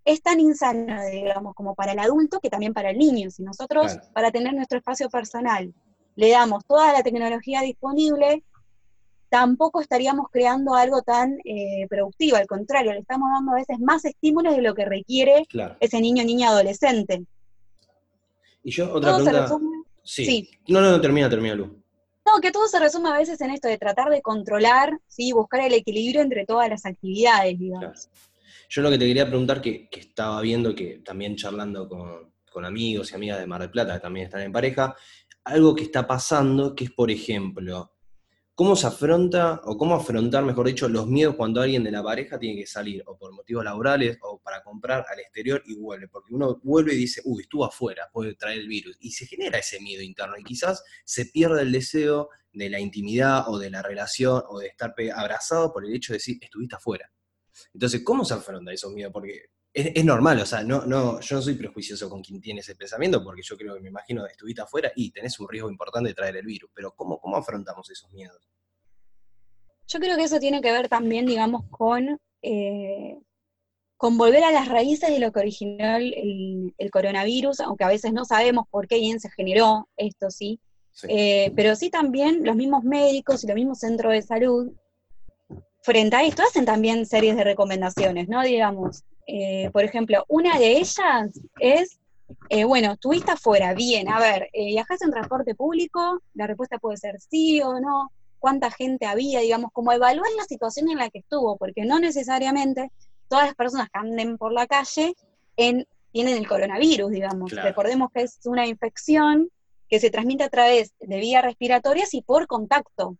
Es 0.09 0.23
tan 0.23 0.40
insano, 0.40 1.03
digamos, 1.12 1.55
como 1.55 1.75
para 1.75 1.92
el 1.92 1.99
adulto 1.99 2.40
que 2.40 2.49
también 2.49 2.73
para 2.73 2.88
el 2.88 2.97
niño. 2.97 3.31
Si 3.31 3.42
nosotros, 3.42 3.99
para 4.14 4.31
tener 4.31 4.55
nuestro 4.55 4.79
espacio 4.79 5.11
personal, 5.11 5.75
le 6.16 6.31
damos 6.31 6.64
toda 6.64 6.94
la 6.94 7.03
tecnología 7.03 7.61
disponible, 7.61 8.42
tampoco 9.29 9.83
estaríamos 9.83 10.29
creando 10.33 10.75
algo 10.75 11.03
tan 11.03 11.37
eh, 11.44 11.87
productivo, 11.90 12.38
al 12.38 12.47
contrario, 12.47 12.94
le 12.94 13.01
estamos 13.01 13.29
dando 13.31 13.53
a 13.53 13.57
veces 13.57 13.79
más 13.81 14.03
estímulos 14.07 14.57
de 14.57 14.62
lo 14.62 14.75
que 14.75 14.87
requiere 14.87 15.47
ese 15.79 16.01
niño, 16.01 16.25
niña, 16.25 16.49
adolescente. 16.49 17.27
Y 18.64 18.71
yo, 18.71 18.90
otra 18.90 19.14
pregunta. 19.14 19.59
sí. 20.05 20.49
No, 20.68 20.81
no, 20.81 20.90
no, 20.90 21.03
termina, 21.03 21.29
termina, 21.29 21.55
Lu. 21.55 21.66
No, 22.25 22.40
que 22.40 22.51
todo 22.51 22.66
se 22.66 22.81
resume 22.81 23.11
a 23.11 23.18
veces 23.18 23.38
en 23.42 23.51
esto 23.51 23.68
de 23.68 23.77
tratar 23.77 24.09
de 24.09 24.23
controlar, 24.23 24.99
¿sí? 25.07 25.33
buscar 25.33 25.61
el 25.61 25.75
equilibrio 25.75 26.23
entre 26.23 26.47
todas 26.47 26.71
las 26.71 26.87
actividades, 26.87 27.59
digamos. 27.59 28.09
Yo 28.69 28.83
lo 28.83 28.91
que 28.91 28.99
te 28.99 29.07
quería 29.07 29.27
preguntar, 29.27 29.61
que, 29.61 29.89
estaba 29.93 30.41
viendo 30.41 30.75
que 30.75 30.99
también 31.05 31.37
charlando 31.37 31.89
con, 31.89 32.33
con 32.51 32.65
amigos 32.65 33.11
y 33.11 33.15
amigas 33.15 33.39
de 33.39 33.47
Mar 33.47 33.61
del 33.61 33.71
Plata, 33.71 33.95
que 33.95 34.01
también 34.01 34.27
están 34.27 34.43
en 34.43 34.53
pareja, 34.53 34.95
algo 35.45 35.75
que 35.75 35.85
está 35.85 36.07
pasando, 36.07 36.75
que 36.75 36.85
es, 36.85 36.91
por 36.91 37.11
ejemplo, 37.11 37.93
¿Cómo 38.59 38.75
se 38.75 38.89
afronta, 38.89 39.61
o 39.67 39.79
cómo 39.79 39.95
afrontar, 39.95 40.43
mejor 40.43 40.67
dicho, 40.67 40.89
los 40.89 41.07
miedos 41.07 41.37
cuando 41.37 41.61
alguien 41.61 41.85
de 41.85 41.93
la 41.93 42.03
pareja 42.03 42.41
tiene 42.41 42.59
que 42.59 42.67
salir, 42.67 43.05
o 43.07 43.17
por 43.17 43.33
motivos 43.33 43.63
laborales, 43.63 44.19
o 44.21 44.41
para 44.41 44.65
comprar 44.65 45.07
al 45.09 45.21
exterior 45.21 45.63
y 45.65 45.77
vuelve? 45.77 46.09
Porque 46.09 46.35
uno 46.35 46.59
vuelve 46.65 46.95
y 46.95 46.97
dice, 46.97 47.21
uy, 47.25 47.43
estuvo 47.43 47.65
afuera, 47.65 48.11
puede 48.13 48.35
traer 48.35 48.59
el 48.59 48.67
virus. 48.67 48.97
Y 48.99 49.13
se 49.13 49.27
genera 49.27 49.59
ese 49.59 49.79
miedo 49.81 50.03
interno, 50.03 50.35
y 50.37 50.43
quizás 50.43 50.83
se 51.05 51.27
pierde 51.27 51.63
el 51.63 51.71
deseo 51.71 52.31
de 52.53 52.69
la 52.69 52.81
intimidad, 52.81 53.49
o 53.49 53.61
de 53.61 53.71
la 53.71 53.81
relación, 53.81 54.43
o 54.49 54.59
de 54.59 54.67
estar 54.67 54.93
abrazado 55.15 55.73
por 55.73 55.87
el 55.87 55.95
hecho 55.95 56.13
de 56.13 56.17
decir, 56.17 56.39
estuviste 56.41 56.75
afuera. 56.75 57.09
Entonces, 57.73 58.03
¿cómo 58.05 58.25
se 58.25 58.35
afronta 58.35 58.73
esos 58.73 58.92
miedos? 58.92 59.12
Porque 59.12 59.51
es, 59.73 60.05
normal, 60.05 60.40
o 60.40 60.47
sea, 60.47 60.62
no, 60.64 60.85
no, 60.87 61.21
yo 61.21 61.37
no 61.37 61.42
soy 61.42 61.55
prejuicioso 61.55 62.09
con 62.09 62.23
quien 62.23 62.40
tiene 62.40 62.61
ese 62.61 62.75
pensamiento, 62.75 63.23
porque 63.23 63.42
yo 63.42 63.57
creo 63.57 63.75
que 63.75 63.81
me 63.81 63.90
imagino, 63.90 64.27
estuviste 64.27 64.62
afuera 64.62 64.90
y 64.97 65.11
tenés 65.11 65.38
un 65.38 65.49
riesgo 65.49 65.71
importante 65.71 66.09
de 66.09 66.14
traer 66.14 66.37
el 66.37 66.47
virus, 66.47 66.71
pero 66.75 66.92
¿cómo, 66.92 67.21
cómo 67.21 67.37
afrontamos 67.37 67.88
esos 67.90 68.11
miedos? 68.12 68.49
Yo 69.87 70.01
creo 70.01 70.16
que 70.16 70.25
eso 70.25 70.38
tiene 70.38 70.61
que 70.61 70.73
ver 70.73 70.88
también, 70.88 71.27
digamos, 71.27 71.64
con, 71.71 72.18
eh, 72.42 73.18
con 73.97 74.18
volver 74.18 74.44
a 74.44 74.51
las 74.51 74.68
raíces 74.68 75.11
de 75.11 75.18
lo 75.18 75.33
que 75.33 75.40
originó 75.40 75.97
el, 75.97 76.90
coronavirus, 76.90 77.61
aunque 77.61 77.85
a 77.85 77.88
veces 77.88 78.12
no 78.12 78.25
sabemos 78.25 78.66
por 78.71 78.87
qué 78.87 78.99
bien 78.99 79.21
se 79.21 79.31
generó 79.31 79.88
esto, 79.97 80.31
¿sí? 80.31 80.61
Eh, 81.09 81.53
pero 81.55 81.77
sí 81.77 81.90
también 81.90 82.44
los 82.44 82.57
mismos 82.57 82.83
médicos 82.83 83.44
y 83.44 83.47
los 83.47 83.55
mismos 83.55 83.79
centros 83.79 84.12
de 84.12 84.23
salud, 84.23 84.73
frente 85.88 86.16
a 86.16 86.22
esto, 86.22 86.42
hacen 86.42 86.66
también 86.66 87.07
series 87.07 87.35
de 87.35 87.44
recomendaciones, 87.44 88.29
¿no? 88.29 88.42
Digamos, 88.42 89.05
eh, 89.27 89.70
por 89.72 89.85
ejemplo, 89.85 90.22
una 90.29 90.59
de 90.59 90.72
ellas 90.72 91.31
es, 91.61 91.98
eh, 92.51 92.64
bueno, 92.64 92.92
estuviste 92.92 93.31
afuera, 93.31 93.72
bien, 93.72 94.07
a 94.11 94.20
ver, 94.20 94.51
eh, 94.53 94.66
¿viajaste 94.66 95.07
en 95.07 95.12
transporte 95.12 95.55
público? 95.55 96.20
La 96.35 96.46
respuesta 96.46 96.77
puede 96.77 96.98
ser 96.98 97.18
sí 97.18 97.62
o 97.62 97.81
no, 97.81 98.12
cuánta 98.38 98.70
gente 98.70 99.07
había, 99.07 99.40
digamos, 99.40 99.70
como 99.72 99.90
evaluar 99.90 100.29
la 100.37 100.44
situación 100.44 100.90
en 100.90 100.98
la 100.98 101.09
que 101.09 101.20
estuvo, 101.20 101.57
porque 101.57 101.87
no 101.87 101.98
necesariamente 101.98 102.92
todas 103.29 103.46
las 103.46 103.55
personas 103.55 103.88
que 103.88 103.98
anden 103.98 104.37
por 104.37 104.53
la 104.53 104.66
calle 104.66 105.14
en, 105.57 105.87
tienen 106.12 106.37
el 106.37 106.46
coronavirus, 106.46 107.11
digamos. 107.11 107.51
Recordemos 107.53 108.11
que 108.12 108.24
es 108.24 108.38
una 108.44 108.66
infección 108.66 109.48
que 109.88 110.01
se 110.01 110.11
transmite 110.11 110.44
a 110.44 110.51
través 110.51 110.92
de 111.01 111.18
vías 111.18 111.42
respiratorias 111.42 112.12
y 112.12 112.20
por 112.20 112.46
contacto. 112.46 113.16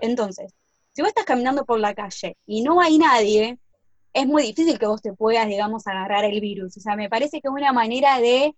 Entonces, 0.00 0.54
si 0.92 1.02
vos 1.02 1.08
estás 1.08 1.24
caminando 1.24 1.64
por 1.64 1.78
la 1.78 1.94
calle 1.94 2.36
y 2.46 2.62
no 2.62 2.80
hay 2.80 2.98
nadie, 2.98 3.58
es 4.12 4.26
muy 4.26 4.42
difícil 4.42 4.78
que 4.78 4.86
vos 4.86 5.00
te 5.00 5.12
puedas, 5.14 5.48
digamos, 5.48 5.86
agarrar 5.86 6.24
el 6.24 6.40
virus. 6.40 6.76
O 6.76 6.80
sea, 6.80 6.96
me 6.96 7.08
parece 7.08 7.40
que 7.40 7.48
una 7.48 7.72
manera 7.72 8.20
de, 8.20 8.54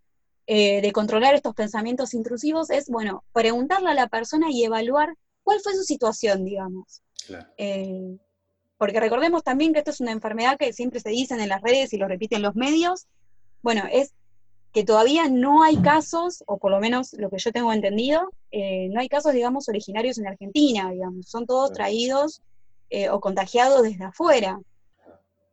eh, 0.46 0.80
de 0.80 0.92
controlar 0.92 1.34
estos 1.34 1.54
pensamientos 1.54 2.12
intrusivos 2.14 2.70
es, 2.70 2.88
bueno, 2.88 3.24
preguntarle 3.32 3.90
a 3.90 3.94
la 3.94 4.08
persona 4.08 4.50
y 4.50 4.64
evaluar 4.64 5.14
cuál 5.44 5.60
fue 5.60 5.74
su 5.74 5.84
situación, 5.84 6.44
digamos. 6.44 7.02
Eh, 7.56 8.18
porque 8.76 9.00
recordemos 9.00 9.44
también 9.44 9.72
que 9.72 9.78
esto 9.78 9.92
es 9.92 10.00
una 10.00 10.12
enfermedad 10.12 10.58
que 10.58 10.72
siempre 10.72 11.00
se 11.00 11.10
dicen 11.10 11.40
en 11.40 11.48
las 11.48 11.62
redes 11.62 11.92
y 11.92 11.98
lo 11.98 12.08
repiten 12.08 12.42
los 12.42 12.56
medios. 12.56 13.06
Bueno, 13.62 13.84
es 13.90 14.12
que 14.74 14.84
todavía 14.84 15.28
no 15.28 15.62
hay 15.62 15.76
casos, 15.78 16.44
o 16.46 16.58
por 16.58 16.70
lo 16.70 16.80
menos 16.80 17.14
lo 17.14 17.30
que 17.30 17.38
yo 17.38 17.52
tengo 17.52 17.72
entendido, 17.72 18.30
eh, 18.50 18.88
no 18.90 19.00
hay 19.00 19.08
casos, 19.08 19.32
digamos, 19.32 19.68
originarios 19.68 20.18
en 20.18 20.26
Argentina, 20.26 20.90
digamos, 20.90 21.28
son 21.28 21.46
todos 21.46 21.72
traídos 21.72 22.42
o 23.10 23.18
contagiados 23.18 23.82
desde 23.82 24.04
afuera. 24.04 24.60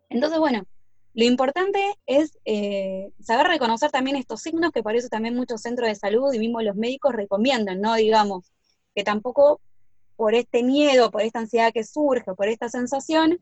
Entonces, 0.10 0.38
bueno, 0.38 0.64
lo 1.14 1.26
importante 1.26 1.94
es 2.06 2.38
eh, 2.46 3.12
saber 3.22 3.48
reconocer 3.48 3.92
también 3.92 4.16
estos 4.16 4.42
signos, 4.42 4.72
que 4.72 4.82
por 4.82 4.96
eso 4.96 5.10
también 5.10 5.36
muchos 5.36 5.62
centros 5.62 5.90
de 5.90 5.96
salud 5.96 6.34
y 6.34 6.40
mismo 6.40 6.62
los 6.62 6.76
médicos 6.76 7.14
recomiendan, 7.14 7.82
¿no? 7.82 7.96
Digamos, 7.96 8.52
que 8.96 9.04
tampoco 9.04 9.60
por 10.16 10.36
este 10.36 10.64
miedo, 10.64 11.12
por 11.12 11.22
esta 11.22 11.40
ansiedad 11.40 11.74
que 11.74 11.84
surge, 11.84 12.34
por 12.34 12.48
esta 12.48 12.70
sensación, 12.70 13.40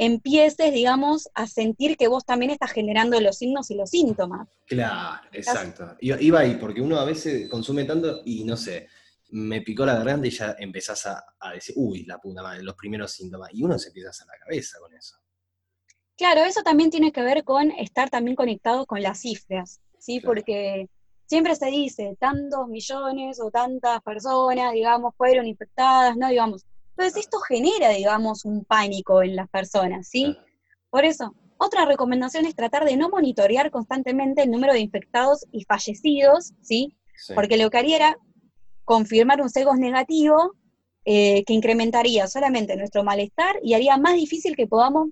empieces, 0.00 0.72
digamos, 0.72 1.28
a 1.34 1.46
sentir 1.46 1.98
que 1.98 2.08
vos 2.08 2.24
también 2.24 2.50
estás 2.50 2.72
generando 2.72 3.20
los 3.20 3.36
signos 3.36 3.70
y 3.70 3.74
los 3.74 3.90
síntomas. 3.90 4.48
Claro, 4.66 5.28
exacto. 5.30 5.94
Iba 6.00 6.40
ahí, 6.40 6.54
porque 6.54 6.80
uno 6.80 6.98
a 6.98 7.04
veces 7.04 7.50
consume 7.50 7.84
tanto 7.84 8.22
y 8.24 8.44
no 8.44 8.56
sé, 8.56 8.88
me 9.28 9.60
picó 9.60 9.84
la 9.84 9.96
garganta 9.96 10.26
y 10.26 10.30
ya 10.30 10.56
empezás 10.58 11.04
a, 11.04 11.22
a 11.38 11.52
decir, 11.52 11.74
uy, 11.76 12.06
la 12.06 12.16
puta 12.16 12.42
madre, 12.42 12.62
los 12.62 12.76
primeros 12.76 13.12
síntomas. 13.12 13.50
Y 13.52 13.62
uno 13.62 13.78
se 13.78 13.88
empieza 13.88 14.08
a 14.08 14.10
hacer 14.12 14.26
la 14.26 14.38
cabeza 14.38 14.78
con 14.80 14.94
eso. 14.94 15.16
Claro, 16.16 16.44
eso 16.44 16.62
también 16.62 16.90
tiene 16.90 17.12
que 17.12 17.20
ver 17.20 17.44
con 17.44 17.70
estar 17.72 18.08
también 18.08 18.36
conectado 18.36 18.86
con 18.86 19.02
las 19.02 19.20
cifras, 19.20 19.80
¿sí? 19.98 20.20
Porque 20.20 20.88
siempre 21.26 21.54
se 21.56 21.66
dice, 21.66 22.16
tantos 22.18 22.68
millones 22.68 23.38
o 23.38 23.50
tantas 23.50 24.00
personas, 24.00 24.72
digamos, 24.72 25.14
fueron 25.14 25.46
infectadas, 25.46 26.16
¿no? 26.16 26.30
Digamos, 26.30 26.64
entonces 27.00 27.24
esto 27.24 27.38
genera, 27.40 27.88
digamos, 27.90 28.44
un 28.44 28.64
pánico 28.64 29.22
en 29.22 29.34
las 29.34 29.48
personas, 29.48 30.08
¿sí? 30.08 30.36
Por 30.90 31.06
eso, 31.06 31.34
otra 31.56 31.86
recomendación 31.86 32.44
es 32.44 32.54
tratar 32.54 32.84
de 32.84 32.96
no 32.96 33.08
monitorear 33.08 33.70
constantemente 33.70 34.42
el 34.42 34.50
número 34.50 34.74
de 34.74 34.80
infectados 34.80 35.46
y 35.50 35.64
fallecidos, 35.64 36.52
¿sí? 36.60 36.94
Porque 37.34 37.56
lo 37.56 37.70
que 37.70 37.78
haría 37.78 37.96
era 37.96 38.18
confirmar 38.84 39.40
un 39.40 39.48
sesgo 39.48 39.74
negativo 39.76 40.52
eh, 41.06 41.42
que 41.44 41.54
incrementaría 41.54 42.26
solamente 42.26 42.76
nuestro 42.76 43.02
malestar 43.02 43.56
y 43.62 43.72
haría 43.72 43.96
más 43.96 44.14
difícil 44.14 44.54
que 44.54 44.66
podamos 44.66 45.08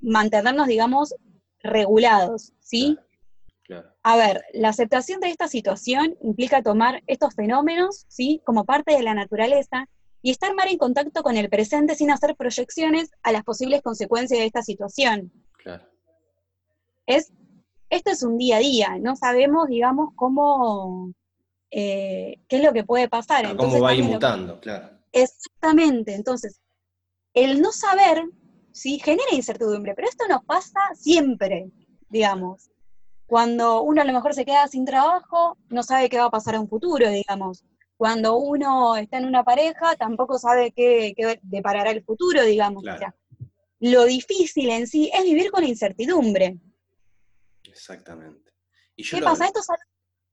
mantenernos, 0.00 0.66
digamos, 0.66 1.14
regulados, 1.60 2.52
¿sí? 2.58 2.98
A 4.02 4.16
ver, 4.16 4.42
la 4.54 4.70
aceptación 4.70 5.20
de 5.20 5.28
esta 5.28 5.46
situación 5.46 6.16
implica 6.20 6.62
tomar 6.62 7.02
estos 7.06 7.34
fenómenos, 7.34 8.06
¿sí? 8.08 8.40
Como 8.44 8.64
parte 8.64 8.96
de 8.96 9.02
la 9.02 9.14
naturaleza 9.14 9.88
y 10.22 10.30
estar 10.30 10.54
más 10.54 10.66
en 10.66 10.78
contacto 10.78 11.22
con 11.22 11.36
el 11.36 11.48
presente 11.48 11.94
sin 11.94 12.10
hacer 12.10 12.36
proyecciones 12.36 13.10
a 13.22 13.32
las 13.32 13.44
posibles 13.44 13.82
consecuencias 13.82 14.40
de 14.40 14.46
esta 14.46 14.62
situación. 14.62 15.32
Claro. 15.56 15.84
Es, 17.06 17.32
esto 17.90 18.10
es 18.10 18.22
un 18.22 18.36
día 18.36 18.56
a 18.56 18.60
día, 18.60 18.98
no 19.00 19.16
sabemos, 19.16 19.68
digamos, 19.68 20.10
cómo, 20.14 21.12
eh, 21.70 22.40
qué 22.48 22.56
es 22.56 22.62
lo 22.62 22.72
que 22.72 22.84
puede 22.84 23.08
pasar. 23.08 23.56
cómo 23.56 23.80
va 23.80 23.90
a 23.90 23.94
ir 23.94 24.04
mutando, 24.04 24.60
claro. 24.60 24.90
Exactamente, 25.12 26.14
entonces, 26.14 26.60
el 27.32 27.60
no 27.60 27.72
saber 27.72 28.24
¿sí? 28.78 29.00
Genera 29.00 29.34
incertidumbre, 29.34 29.94
pero 29.94 30.08
esto 30.08 30.26
nos 30.28 30.44
pasa 30.44 30.78
siempre, 30.94 31.70
digamos. 32.08 32.70
Cuando 33.26 33.82
uno 33.82 34.00
a 34.00 34.04
lo 34.04 34.12
mejor 34.12 34.34
se 34.34 34.44
queda 34.44 34.68
sin 34.68 34.84
trabajo, 34.84 35.58
no 35.68 35.82
sabe 35.82 36.08
qué 36.08 36.18
va 36.18 36.26
a 36.26 36.30
pasar 36.30 36.54
en 36.54 36.62
un 36.62 36.68
futuro, 36.68 37.08
digamos. 37.10 37.64
Cuando 37.98 38.36
uno 38.36 38.96
está 38.96 39.18
en 39.18 39.24
una 39.24 39.42
pareja, 39.42 39.96
tampoco 39.96 40.38
sabe 40.38 40.70
qué, 40.70 41.14
deparará 41.42 41.90
el 41.90 42.04
futuro, 42.04 42.44
digamos. 42.44 42.84
lo 43.80 44.04
difícil 44.04 44.70
en 44.70 44.86
sí 44.86 45.10
es 45.12 45.24
vivir 45.24 45.50
con 45.50 45.64
incertidumbre. 45.64 46.56
Exactamente. 47.64 48.52
¿Qué 48.96 49.20
pasa? 49.20 49.46
Esto 49.46 49.60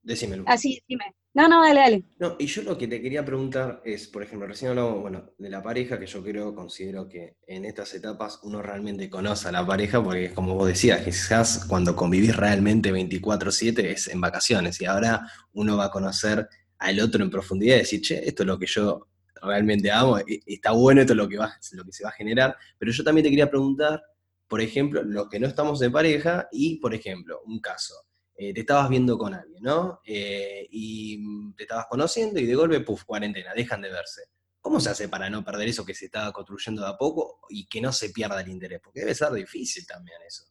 Decímelo. 0.04 0.44
Así, 0.46 0.78
ah, 0.80 0.86
dime. 0.88 1.16
No, 1.34 1.48
no, 1.48 1.64
dale, 1.64 1.80
dale. 1.80 2.04
No, 2.20 2.36
y 2.38 2.46
yo 2.46 2.62
lo 2.62 2.78
que 2.78 2.88
te 2.88 3.02
quería 3.02 3.26
preguntar 3.26 3.82
es, 3.84 4.08
por 4.08 4.22
ejemplo, 4.22 4.48
recién 4.48 4.70
hablamos, 4.70 5.02
bueno, 5.02 5.34
de 5.40 5.50
la 5.50 5.64
pareja, 5.64 6.00
que 6.00 6.06
yo 6.06 6.24
creo, 6.24 6.54
considero 6.54 7.10
que 7.10 7.38
en 7.48 7.66
estas 7.66 7.96
etapas 7.96 8.40
uno 8.44 8.62
realmente 8.62 9.10
conoce 9.10 9.48
a 9.48 9.52
la 9.52 9.66
pareja, 9.66 10.04
porque 10.04 10.26
es 10.26 10.34
como 10.34 10.54
vos 10.54 10.68
decías, 10.68 11.04
quizás 11.04 11.66
cuando 11.66 11.96
convivís 11.96 12.38
realmente 12.38 12.94
24-7 12.94 13.80
es 13.80 14.08
en 14.08 14.22
vacaciones, 14.22 14.80
y 14.80 14.86
ahora 14.86 15.28
uno 15.54 15.76
va 15.76 15.86
a 15.86 15.92
conocer 15.92 16.48
al 16.80 17.00
otro 17.00 17.24
en 17.24 17.30
profundidad 17.30 17.76
y 17.76 17.80
decir, 17.80 18.02
che, 18.02 18.28
esto 18.28 18.44
es 18.44 18.48
lo 18.48 18.60
que 18.60 18.68
yo 18.68 19.08
realmente 19.42 19.92
amo, 19.92 20.18
está 20.46 20.72
bueno, 20.72 21.02
esto 21.02 21.14
es 21.14 21.18
lo 21.18 21.28
que, 21.28 21.38
va, 21.38 21.54
lo 21.74 21.86
que 21.86 21.92
se 21.92 22.04
va 22.04 22.10
a 22.10 22.14
generar, 22.14 22.58
pero 22.78 22.92
yo 22.92 23.04
también 23.04 23.24
te 23.24 23.30
quería 23.30 23.50
preguntar, 23.50 24.02
por 24.48 24.62
ejemplo, 24.62 25.04
los 25.04 25.30
que 25.30 25.40
no 25.40 25.48
estamos 25.48 25.80
de 25.80 25.90
pareja 25.90 26.48
y, 26.52 26.78
por 26.80 26.94
ejemplo, 26.94 27.42
un 27.46 27.60
caso 27.60 27.96
eh, 28.38 28.54
te 28.54 28.62
estabas 28.62 28.90
viendo 28.90 29.18
con 29.18 29.34
alguien, 29.34 29.64
¿no? 29.64 30.02
Eh, 30.06 30.68
y 30.70 31.54
te 31.56 31.64
estabas 31.64 31.86
conociendo 31.90 32.40
y 32.40 32.46
de 32.46 32.56
golpe, 32.56 32.82
puff, 32.82 33.06
cuarentena, 33.06 33.54
dejan 33.56 33.82
de 33.82 33.90
verse. 33.90 34.24
¿Cómo 34.60 34.82
se 34.82 34.90
hace 34.90 35.08
para 35.08 35.30
no 35.30 35.44
perder 35.44 35.70
eso 35.70 35.86
que 35.86 35.94
se 35.94 36.06
estaba 36.06 36.34
construyendo 36.34 36.82
de 36.82 36.90
a 36.90 36.98
poco 36.98 37.40
y 37.50 37.66
que 37.68 37.80
no 37.80 37.94
se 37.94 38.10
pierda 38.10 38.42
el 38.42 38.50
interés? 38.50 38.82
Porque 38.84 39.02
debe 39.02 39.16
ser 39.16 39.32
difícil 39.32 39.86
también 39.88 40.18
eso. 40.28 40.44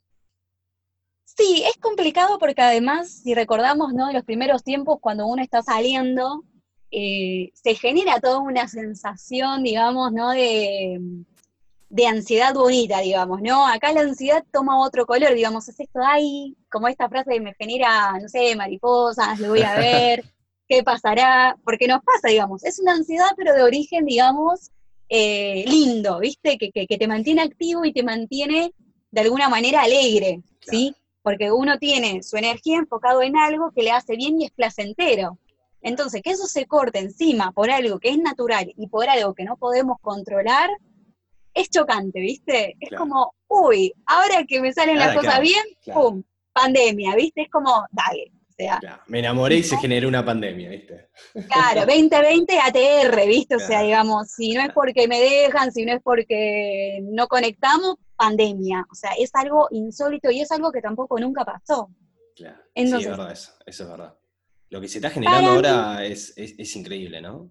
Sí, 1.36 1.64
es 1.66 1.76
complicado 1.78 2.38
porque 2.38 2.62
además, 2.62 3.10
si 3.10 3.34
recordamos, 3.34 3.92
¿no? 3.92 4.06
De 4.06 4.12
los 4.12 4.24
primeros 4.24 4.62
tiempos, 4.62 4.98
cuando 5.00 5.26
uno 5.26 5.42
está 5.42 5.62
saliendo, 5.62 6.44
eh, 6.92 7.50
se 7.54 7.74
genera 7.74 8.20
toda 8.20 8.38
una 8.38 8.68
sensación, 8.68 9.64
digamos, 9.64 10.12
¿no? 10.12 10.30
De, 10.30 11.00
de 11.88 12.06
ansiedad 12.06 12.54
bonita, 12.54 13.00
digamos, 13.00 13.42
¿no? 13.42 13.66
Acá 13.66 13.92
la 13.92 14.00
ansiedad 14.02 14.44
toma 14.52 14.80
otro 14.80 15.06
color, 15.06 15.34
digamos, 15.34 15.68
es 15.68 15.78
esto, 15.80 16.00
ay, 16.04 16.56
como 16.70 16.88
esta 16.88 17.08
frase 17.08 17.32
que 17.32 17.40
me 17.40 17.54
genera, 17.54 18.18
no 18.20 18.28
sé, 18.28 18.54
mariposas, 18.56 19.40
lo 19.40 19.50
voy 19.50 19.62
a 19.62 19.74
ver, 19.76 20.24
qué 20.68 20.82
pasará, 20.82 21.56
porque 21.64 21.88
nos 21.88 22.02
pasa, 22.02 22.28
digamos, 22.28 22.64
es 22.64 22.78
una 22.78 22.94
ansiedad, 22.94 23.30
pero 23.36 23.54
de 23.54 23.62
origen, 23.62 24.06
digamos, 24.06 24.70
eh, 25.08 25.64
lindo, 25.66 26.20
¿viste? 26.20 26.58
Que, 26.58 26.70
que, 26.72 26.98
te 26.98 27.08
mantiene 27.08 27.42
activo 27.42 27.84
y 27.84 27.92
te 27.92 28.02
mantiene 28.02 28.72
de 29.10 29.20
alguna 29.20 29.48
manera 29.48 29.82
alegre, 29.82 30.42
¿sí? 30.60 30.94
Porque 31.24 31.50
uno 31.50 31.78
tiene 31.78 32.22
su 32.22 32.36
energía 32.36 32.76
enfocado 32.76 33.22
en 33.22 33.36
algo 33.36 33.72
que 33.74 33.82
le 33.82 33.90
hace 33.92 34.14
bien 34.14 34.40
y 34.40 34.44
es 34.44 34.50
placentero. 34.52 35.38
Entonces, 35.80 36.20
que 36.22 36.30
eso 36.30 36.46
se 36.46 36.66
corte 36.66 36.98
encima 36.98 37.50
por 37.52 37.70
algo 37.70 37.98
que 37.98 38.10
es 38.10 38.18
natural 38.18 38.70
y 38.76 38.86
por 38.88 39.08
algo 39.08 39.34
que 39.34 39.44
no 39.44 39.56
podemos 39.56 39.96
controlar, 40.02 40.68
es 41.54 41.70
chocante, 41.70 42.20
¿viste? 42.20 42.76
Es 42.78 42.90
Claro. 42.90 43.04
como, 43.04 43.34
uy, 43.48 43.92
ahora 44.04 44.44
que 44.46 44.60
me 44.60 44.72
salen 44.72 44.98
las 44.98 45.14
cosas 45.14 45.40
claro, 45.40 45.42
bien. 45.42 45.64
¡pum! 45.94 46.22
Pandemia, 46.52 47.14
¿viste? 47.16 47.42
Es 47.42 47.50
como, 47.50 47.86
dale. 47.90 48.30
O 48.50 48.56
sea, 48.56 49.02
Me 49.08 49.18
enamoré 49.18 49.56
y 49.56 49.62
se 49.64 49.76
generó 49.78 50.06
una 50.08 50.24
pandemia, 50.24 50.70
¿viste? 50.70 51.08
claro, 51.52 51.80
2020 51.86 52.56
ATR, 52.60 53.26
¿viste? 53.26 53.56
O 53.56 53.58
sea, 53.58 53.82
digamos, 53.82 54.28
si 54.30 54.52
no 54.52 54.60
es 54.62 54.72
porque 54.72 55.08
me 55.08 55.20
dejan, 55.20 55.72
si 55.72 55.84
no 55.84 55.92
es 55.92 56.00
porque 56.02 57.00
no 57.02 57.26
conectamos, 57.26 57.96
pandemia. 58.16 58.86
O 58.90 58.94
sea, 58.94 59.12
es 59.18 59.30
algo 59.34 59.68
insólito 59.70 60.30
y 60.30 60.40
es 60.40 60.50
algo 60.52 60.70
que 60.72 60.80
tampoco 60.80 61.18
nunca 61.18 61.44
pasó. 61.44 61.90
Claro. 62.36 62.58
sí, 62.74 62.82
es 62.82 63.08
verdad 63.08 63.32
eso, 63.32 63.52
eso 63.66 63.84
es 63.84 63.88
verdad. 63.90 64.14
Lo 64.70 64.80
que 64.80 64.88
se 64.88 64.98
está 64.98 65.10
generando 65.10 65.50
ahora 65.50 66.04
es, 66.04 66.32
es- 66.36 66.54
es 66.58 66.76
increíble, 66.76 67.20
¿no? 67.20 67.50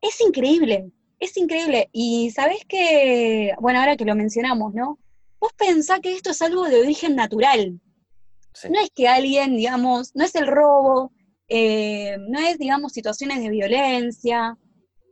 Es 0.00 0.20
increíble, 0.20 0.90
es 1.20 1.36
increíble. 1.36 1.88
Y 1.92 2.30
sabés 2.32 2.64
que, 2.66 3.52
bueno, 3.60 3.78
ahora 3.80 3.96
que 3.96 4.04
lo 4.04 4.14
mencionamos, 4.16 4.74
¿no? 4.74 4.98
Vos 5.38 5.52
pensás 5.56 6.00
que 6.00 6.14
esto 6.14 6.30
es 6.30 6.42
algo 6.42 6.64
de 6.68 6.80
origen 6.80 7.14
natural. 7.14 7.80
Sí. 8.54 8.68
No 8.70 8.80
es 8.80 8.90
que 8.94 9.06
alguien, 9.08 9.56
digamos, 9.56 10.14
no 10.14 10.24
es 10.24 10.34
el 10.34 10.46
robo, 10.48 11.12
eh, 11.48 12.16
no 12.28 12.38
es, 12.40 12.58
digamos, 12.58 12.92
situaciones 12.92 13.40
de 13.40 13.50
violencia, 13.50 14.56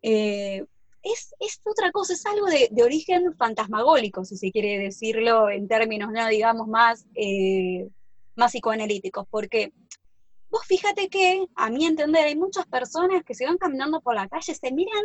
eh, 0.03 0.65
es, 1.03 1.35
es 1.41 1.61
otra 1.65 1.91
cosa, 1.93 2.13
es 2.13 2.25
algo 2.27 2.47
de, 2.47 2.69
de 2.71 2.83
origen 2.83 3.35
fantasmagólico, 3.37 4.25
si 4.25 4.37
se 4.37 4.51
quiere 4.51 4.79
decirlo 4.79 5.49
en 5.51 5.67
términos, 5.69 6.11
¿no? 6.13 6.27
digamos, 6.29 6.69
más, 6.69 7.07
eh, 7.15 7.89
más 8.37 8.53
psicoanalíticos, 8.53 9.27
porque 9.31 9.73
vos 10.51 10.63
fíjate 10.67 11.09
que, 11.09 11.45
a 11.57 11.71
mi 11.71 11.87
entender, 11.87 12.25
hay 12.27 12.37
muchas 12.37 12.67
personas 12.67 13.23
que 13.25 13.35
se 13.35 13.47
van 13.47 13.57
caminando 13.59 14.01
por 14.01 14.15
la 14.15 14.29
calle, 14.29 14.55
se 14.55 14.73
miran 14.73 15.05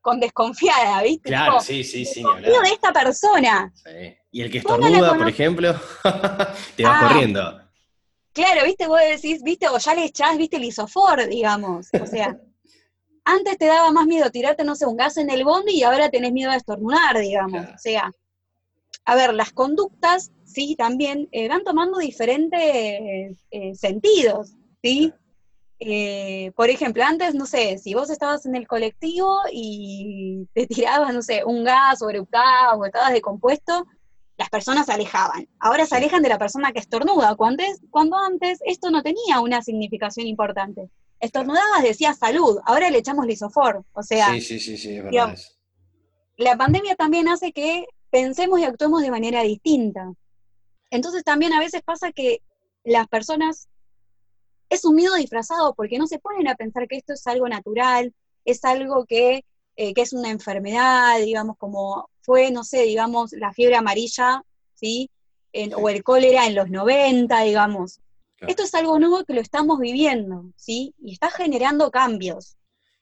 con 0.00 0.18
desconfiada, 0.18 1.02
¿viste? 1.02 1.28
Claro, 1.28 1.52
Tipo, 1.52 1.64
sí, 1.64 1.84
sí, 1.84 2.06
sí, 2.06 2.20
ni 2.20 2.24
"Confío 2.24 2.46
hablar. 2.56 2.62
de 2.62 2.72
esta 2.74 2.92
persona. 2.92 3.72
Sí. 3.74 4.14
Y 4.32 4.40
el 4.42 4.50
que 4.50 4.62
no 4.62 4.74
estornuda, 4.76 5.14
por 5.18 5.28
ejemplo, 5.28 5.74
te 6.76 6.84
vas 6.84 7.02
Ah. 7.02 7.08
corriendo. 7.08 7.60
Claro, 8.32 8.64
viste, 8.64 8.86
vos 8.86 9.00
decís, 9.00 9.42
viste, 9.42 9.68
o 9.68 9.76
ya 9.76 9.94
le 9.94 10.04
echás, 10.04 10.38
viste, 10.38 10.56
el 10.56 10.64
isofor, 10.64 11.28
digamos. 11.28 11.88
O 12.00 12.06
sea, 12.06 12.40
antes 13.30 13.58
te 13.58 13.66
daba 13.66 13.90
más 13.90 14.06
miedo 14.06 14.30
tirarte, 14.30 14.64
no 14.64 14.74
sé, 14.74 14.86
un 14.86 14.96
gas 14.96 15.16
en 15.16 15.30
el 15.30 15.44
bondi 15.44 15.72
y 15.74 15.82
ahora 15.82 16.10
tenés 16.10 16.32
miedo 16.32 16.50
de 16.50 16.56
estornudar, 16.58 17.18
digamos. 17.18 17.60
Claro. 17.62 17.74
O 17.74 17.78
sea, 17.78 18.10
a 19.04 19.14
ver, 19.14 19.34
las 19.34 19.52
conductas, 19.52 20.30
sí, 20.44 20.76
también 20.76 21.28
eh, 21.32 21.48
van 21.48 21.64
tomando 21.64 21.98
diferentes 21.98 23.44
eh, 23.50 23.74
sentidos, 23.74 24.54
¿sí? 24.82 25.12
Eh, 25.78 26.52
por 26.56 26.68
ejemplo, 26.68 27.02
antes, 27.02 27.34
no 27.34 27.46
sé, 27.46 27.78
si 27.78 27.94
vos 27.94 28.10
estabas 28.10 28.44
en 28.44 28.54
el 28.54 28.66
colectivo 28.68 29.38
y 29.50 30.46
te 30.52 30.66
tirabas, 30.66 31.14
no 31.14 31.22
sé, 31.22 31.42
un 31.44 31.64
gas 31.64 32.02
o 32.02 32.10
eructabas 32.10 32.76
o 32.78 32.84
estabas 32.84 33.12
decompuesto, 33.12 33.86
las 34.36 34.50
personas 34.50 34.86
se 34.86 34.92
alejaban. 34.92 35.48
Ahora 35.58 35.86
se 35.86 35.96
alejan 35.96 36.22
de 36.22 36.28
la 36.28 36.38
persona 36.38 36.72
que 36.72 36.80
estornuda, 36.80 37.34
cuando, 37.36 37.62
antes- 37.62 37.80
cuando 37.90 38.16
antes 38.16 38.58
esto 38.64 38.90
no 38.90 39.02
tenía 39.02 39.40
una 39.40 39.62
significación 39.62 40.26
importante. 40.26 40.90
Estornudabas, 41.20 41.82
decía 41.82 42.14
salud, 42.14 42.58
ahora 42.64 42.90
le 42.90 42.98
echamos 42.98 43.26
lisofor. 43.26 43.84
O 43.92 44.02
sea, 44.02 44.32
Sí, 44.32 44.40
sí, 44.40 44.58
sí, 44.60 44.76
sí, 44.78 44.88
es 44.90 44.96
verdad 44.96 45.10
digamos, 45.10 45.58
la 46.36 46.56
pandemia 46.56 46.94
también 46.96 47.28
hace 47.28 47.52
que 47.52 47.86
pensemos 48.10 48.58
y 48.60 48.64
actuemos 48.64 49.02
de 49.02 49.10
manera 49.10 49.42
distinta. 49.42 50.12
Entonces 50.90 51.22
también 51.22 51.52
a 51.52 51.60
veces 51.60 51.82
pasa 51.82 52.10
que 52.12 52.42
las 52.84 53.06
personas 53.08 53.68
es 54.70 54.84
un 54.84 54.94
miedo 54.96 55.14
disfrazado 55.16 55.74
porque 55.74 55.98
no 55.98 56.06
se 56.06 56.18
ponen 56.18 56.48
a 56.48 56.54
pensar 56.54 56.86
que 56.88 56.96
esto 56.96 57.12
es 57.12 57.26
algo 57.26 57.48
natural, 57.48 58.14
es 58.44 58.64
algo 58.64 59.04
que, 59.04 59.44
eh, 59.76 59.94
que 59.94 60.02
es 60.02 60.12
una 60.12 60.30
enfermedad, 60.30 61.18
digamos, 61.20 61.56
como 61.58 62.08
fue, 62.22 62.50
no 62.50 62.64
sé, 62.64 62.82
digamos, 62.82 63.32
la 63.32 63.52
fiebre 63.52 63.76
amarilla, 63.76 64.42
¿sí? 64.74 65.10
En- 65.52 65.74
o 65.74 65.88
el 65.88 66.02
cólera 66.04 66.46
en 66.46 66.54
los 66.54 66.70
90, 66.70 67.42
digamos. 67.42 68.00
Claro. 68.40 68.50
Esto 68.50 68.62
es 68.64 68.74
algo 68.74 68.98
nuevo 68.98 69.22
que 69.24 69.34
lo 69.34 69.40
estamos 69.40 69.78
viviendo, 69.78 70.50
¿sí? 70.56 70.94
Y 70.98 71.12
está 71.12 71.30
generando 71.30 71.90
cambios. 71.90 72.56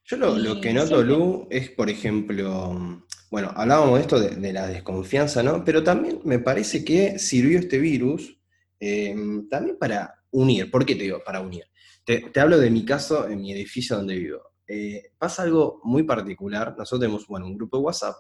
Yo 0.05 0.17
lo, 0.17 0.61
que 0.61 0.73
noto, 0.73 1.03
Lu, 1.03 1.47
es, 1.49 1.71
por 1.71 1.89
ejemplo, 1.89 2.73
mm, 2.73 3.05
bueno, 3.31 3.53
hablábamos 3.55 3.95
de 3.95 4.01
esto 4.01 4.19
de, 4.19 4.31
de 4.37 4.53
la 4.53 4.67
desconfianza, 4.67 5.43
¿no? 5.43 5.65
Pero 5.65 5.85
también 5.85 6.21
me 6.25 6.41
parece 6.41 6.85
que 6.85 7.19
sirvió 7.19 7.59
este 7.59 7.79
virus 7.79 8.39
eh, 8.81 9.15
también 9.49 9.79
para 9.79 10.15
unir. 10.33 10.71
¿Por 10.71 10.85
qué 10.85 10.97
te 10.97 11.05
digo 11.05 11.23
para 11.25 11.41
unir? 11.41 11.65
Te, 12.05 12.31
te 12.33 12.41
hablo 12.41 12.59
de 12.59 12.71
mi 12.71 12.85
caso 12.85 13.29
en 13.29 13.41
mi 13.41 13.53
edificio 13.53 13.97
donde 13.97 14.17
vivo. 14.17 14.43
Eh, 14.67 15.13
pasa 15.19 15.43
algo 15.43 15.81
muy 15.85 16.03
particular. 16.03 16.75
Nosotros 16.77 17.01
tenemos, 17.01 17.27
bueno, 17.27 17.47
un 17.47 17.57
grupo 17.57 17.79
de 17.79 17.85
WhatsApp. 17.85 18.17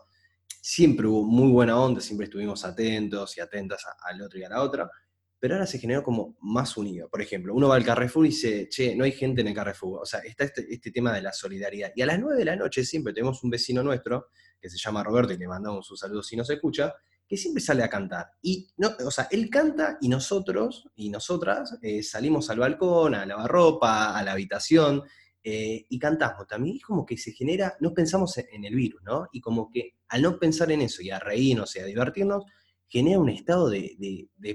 Siempre 0.60 1.06
hubo 1.06 1.24
muy 1.24 1.50
buena 1.50 1.78
onda, 1.78 2.00
siempre 2.00 2.24
estuvimos 2.24 2.64
atentos 2.64 3.36
y 3.36 3.40
atentas 3.40 3.84
al 4.02 4.22
otro 4.22 4.38
y 4.38 4.44
a 4.44 4.48
la 4.48 4.62
otra. 4.62 4.90
Pero 5.40 5.54
ahora 5.54 5.66
se 5.66 5.78
generó 5.78 6.02
como 6.02 6.36
más 6.40 6.76
unido. 6.76 7.08
Por 7.08 7.22
ejemplo, 7.22 7.54
uno 7.54 7.68
va 7.68 7.76
al 7.76 7.84
Carrefour 7.84 8.26
y 8.26 8.30
dice, 8.30 8.68
che, 8.68 8.96
no 8.96 9.04
hay 9.04 9.12
gente 9.12 9.40
en 9.40 9.48
el 9.48 9.54
Carrefour. 9.54 10.00
O 10.02 10.06
sea, 10.06 10.20
está 10.20 10.44
este, 10.44 10.66
este 10.68 10.90
tema 10.90 11.12
de 11.12 11.22
la 11.22 11.32
solidaridad. 11.32 11.92
Y 11.94 12.02
a 12.02 12.06
las 12.06 12.18
9 12.18 12.36
de 12.36 12.44
la 12.44 12.56
noche 12.56 12.84
siempre 12.84 13.12
tenemos 13.12 13.42
un 13.44 13.50
vecino 13.50 13.82
nuestro, 13.82 14.28
que 14.60 14.68
se 14.68 14.78
llama 14.78 15.04
Roberto, 15.04 15.32
y 15.32 15.38
le 15.38 15.46
mandamos 15.46 15.88
un 15.90 15.96
saludo 15.96 16.22
si 16.22 16.36
nos 16.36 16.50
escucha, 16.50 16.94
que 17.28 17.36
siempre 17.36 17.62
sale 17.62 17.82
a 17.82 17.90
cantar. 17.90 18.30
Y, 18.40 18.72
no, 18.78 18.90
o 19.04 19.10
sea, 19.10 19.28
él 19.30 19.50
canta 19.50 19.98
y 20.00 20.08
nosotros 20.08 20.88
y 20.96 21.10
nosotras 21.10 21.78
eh, 21.82 22.02
salimos 22.02 22.48
al 22.50 22.58
balcón, 22.58 23.14
a 23.14 23.26
lavar 23.26 23.50
ropa, 23.50 24.18
a 24.18 24.22
la 24.24 24.32
habitación, 24.32 25.02
eh, 25.42 25.86
y 25.88 25.98
cantamos. 25.98 26.46
También 26.46 26.76
es 26.76 26.82
como 26.82 27.04
que 27.04 27.16
se 27.18 27.32
genera, 27.32 27.76
no 27.80 27.92
pensamos 27.92 28.36
en, 28.38 28.64
el 28.64 28.74
virus, 28.74 29.02
¿no? 29.02 29.28
Y 29.32 29.40
como 29.40 29.70
que 29.70 29.94
al 30.08 30.22
no 30.22 30.38
pensar 30.38 30.72
en 30.72 30.80
eso 30.80 31.02
y 31.02 31.10
a 31.10 31.18
reírnos 31.18 31.76
y 31.76 31.80
a 31.80 31.84
divertirnos, 31.84 32.44
genera 32.88 33.18
un 33.18 33.28
estado 33.28 33.68
de, 33.68 33.94
de, 33.98 34.28
de 34.36 34.54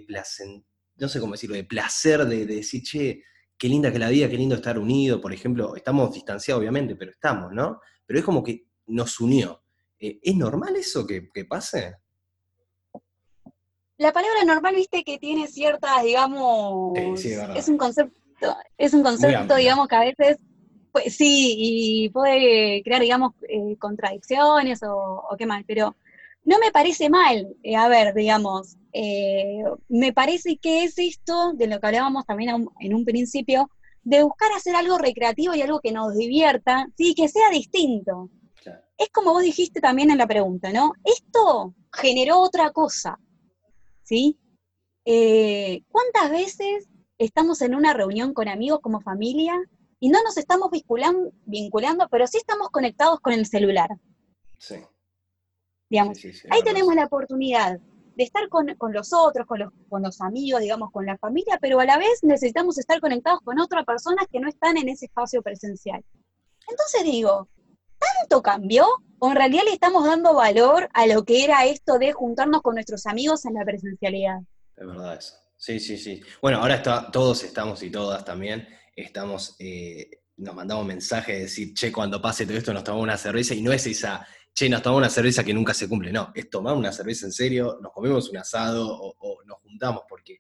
no 0.98 1.08
sé 1.10 1.20
cómo 1.20 1.34
decirlo, 1.34 1.56
de 1.56 1.64
placer, 1.64 2.26
de, 2.26 2.46
de 2.46 2.56
decir, 2.56 2.82
che, 2.84 3.24
qué 3.58 3.68
linda 3.68 3.92
que 3.92 4.00
la 4.00 4.10
vida, 4.10 4.30
qué 4.30 4.38
lindo 4.38 4.56
estar 4.56 4.78
unido, 4.78 5.22
por 5.22 5.34
ejemplo, 5.34 5.76
estamos 5.76 6.14
distanciados 6.14 6.60
obviamente, 6.60 6.96
pero 6.96 7.12
estamos, 7.12 7.52
¿no? 7.52 7.80
Pero 8.06 8.20
es 8.20 8.26
como 8.26 8.44
que 8.44 8.68
nos 8.88 9.20
unió. 9.20 9.64
Eh, 10.00 10.20
¿Es 10.22 10.36
normal 10.36 10.76
eso 10.76 11.06
que, 11.08 11.30
que 11.34 11.46
pase? 11.46 11.96
La 13.98 14.12
palabra 14.12 14.44
normal, 14.46 14.76
viste, 14.76 15.04
que 15.04 15.18
tiene 15.20 15.48
ciertas, 15.48 16.04
digamos, 16.04 16.94
Sí, 16.98 17.18
sí, 17.18 17.32
es 17.32 17.38
verdad. 17.38 17.58
es 17.58 17.68
un 17.70 17.78
concepto, 17.78 18.58
es 18.78 18.94
un 18.94 19.04
concepto, 19.04 19.56
digamos, 19.56 19.88
que 19.88 19.96
a 19.96 20.00
veces, 20.02 20.38
pues 20.92 21.16
sí, 21.16 21.56
y 21.58 22.10
puede 22.10 22.82
crear, 22.84 23.02
digamos, 23.02 23.34
eh, 23.48 23.78
contradicciones 23.78 24.82
o, 24.84 25.24
o 25.30 25.38
qué 25.38 25.46
más, 25.46 25.64
pero 25.66 25.96
no 26.44 26.60
me 26.60 26.72
parece 26.72 27.10
mal, 27.10 27.56
eh, 27.64 27.76
a 27.76 27.88
ver, 27.88 28.14
digamos, 28.14 28.76
eh, 28.94 29.64
me 29.90 30.14
parece 30.14 30.58
que 30.58 30.84
es 30.84 30.98
esto, 30.98 31.54
de 31.54 31.68
lo 31.68 31.80
que 31.80 31.88
hablábamos 31.88 32.26
también 32.26 32.68
en 32.80 32.94
un 32.94 33.06
principio, 33.06 33.70
de 34.04 34.24
buscar 34.24 34.52
hacer 34.56 34.76
algo 34.76 34.98
recreativo 34.98 35.56
y 35.56 35.62
algo 35.62 35.80
que 35.80 35.92
nos 35.92 36.14
divierta, 36.16 36.88
sí, 36.98 37.16
que 37.16 37.28
sea 37.28 37.50
distinto. 37.52 38.30
Claro. 38.62 38.82
Es 38.98 39.10
como 39.10 39.32
vos 39.34 39.44
dijiste 39.44 39.82
también 39.82 40.12
en 40.12 40.18
la 40.18 40.28
pregunta, 40.28 40.72
¿no? 40.72 40.94
Esto 41.04 41.74
generó 41.92 42.40
otra 42.40 42.72
cosa, 42.72 43.20
¿sí? 44.04 44.38
Eh, 45.06 45.84
¿Cuántas 45.90 46.32
veces 46.32 46.88
estamos 47.18 47.62
en 47.62 47.76
una 47.76 47.94
reunión 47.94 48.34
con 48.34 48.48
amigos 48.48 48.80
como 48.82 49.02
familia 49.02 49.56
y 50.00 50.10
no 50.10 50.22
nos 50.24 50.38
estamos 50.38 50.70
vinculan- 50.70 51.32
vinculando, 51.46 52.08
pero 52.10 52.28
sí 52.28 52.38
estamos 52.38 52.70
conectados 52.70 53.20
con 53.22 53.34
el 53.34 53.46
celular? 53.46 53.90
Sí. 54.60 54.76
Digamos, 55.90 56.18
sí, 56.18 56.34
sí, 56.34 56.40
sí, 56.40 56.48
ahí 56.50 56.62
tenemos 56.64 56.94
la 56.96 57.06
oportunidad 57.06 57.80
de 58.16 58.24
estar 58.24 58.48
con, 58.50 58.74
con 58.76 58.94
los 58.94 59.14
otros, 59.14 59.48
con 59.48 59.60
los, 59.60 59.72
con 59.90 60.04
los 60.04 60.22
amigos, 60.22 60.62
digamos, 60.62 60.92
con 60.92 61.06
la 61.06 61.18
familia, 61.18 61.58
pero 61.62 61.80
a 61.80 61.86
la 61.86 61.98
vez 61.98 62.20
necesitamos 62.22 62.78
estar 62.78 63.00
conectados 63.00 63.40
con 63.44 63.60
otras 63.60 63.86
personas 63.86 64.28
que 64.32 64.40
no 64.40 64.48
están 64.48 64.78
en 64.78 64.90
ese 64.90 65.06
espacio 65.06 65.42
presencial. 65.42 66.04
Entonces 66.70 67.04
digo, 67.04 67.50
¿tanto 67.98 68.42
cambió? 68.42 68.86
¿O 69.20 69.30
en 69.30 69.36
realidad 69.36 69.64
le 69.66 69.74
estamos 69.74 70.06
dando 70.06 70.34
valor 70.34 70.90
a 70.94 71.08
lo 71.08 71.24
que 71.24 71.44
era 71.44 71.66
esto 71.66 71.98
de 71.98 72.14
juntarnos 72.14 72.62
con 72.62 72.76
nuestros 72.76 73.06
amigos 73.06 73.46
en 73.46 73.56
la 73.56 73.66
presencialidad? 73.66 74.40
Es 74.76 74.88
verdad 74.88 75.16
eso. 75.18 75.34
Sí, 75.58 75.80
sí, 75.80 75.98
sí. 75.98 76.22
Bueno, 76.42 76.60
ahora 76.60 76.82
todos 77.10 77.44
estamos 77.44 77.82
y 77.84 77.90
todas 77.90 78.26
también, 78.26 78.68
estamos, 78.96 79.56
eh, 79.60 80.10
nos 80.36 80.54
mandamos 80.54 80.86
mensajes 80.86 81.36
de 81.36 81.42
decir, 81.44 81.74
che, 81.74 81.92
cuando 81.92 82.22
pase 82.22 82.46
todo 82.46 82.58
esto 82.58 82.74
nos 82.74 82.84
tomamos 82.84 83.04
una 83.04 83.18
cerveza, 83.18 83.54
y 83.54 83.62
no 83.62 83.72
es 83.72 83.88
esa, 83.88 84.28
che, 84.54 84.70
nos 84.70 84.82
tomamos 84.82 85.02
una 85.02 85.10
cerveza 85.10 85.44
que 85.44 85.54
nunca 85.54 85.74
se 85.74 85.88
cumple, 85.90 86.12
no, 86.12 86.32
es 86.36 86.50
tomar 86.50 86.76
una 86.76 86.92
cerveza 86.92 87.26
en 87.26 87.32
serio, 87.32 87.80
nos 87.82 87.92
comemos 87.92 88.30
un 88.30 88.38
asado 88.38 88.88
o, 88.88 89.16
o 89.20 89.44
nos 89.46 89.60
juntamos, 89.60 90.04
porque 90.08 90.40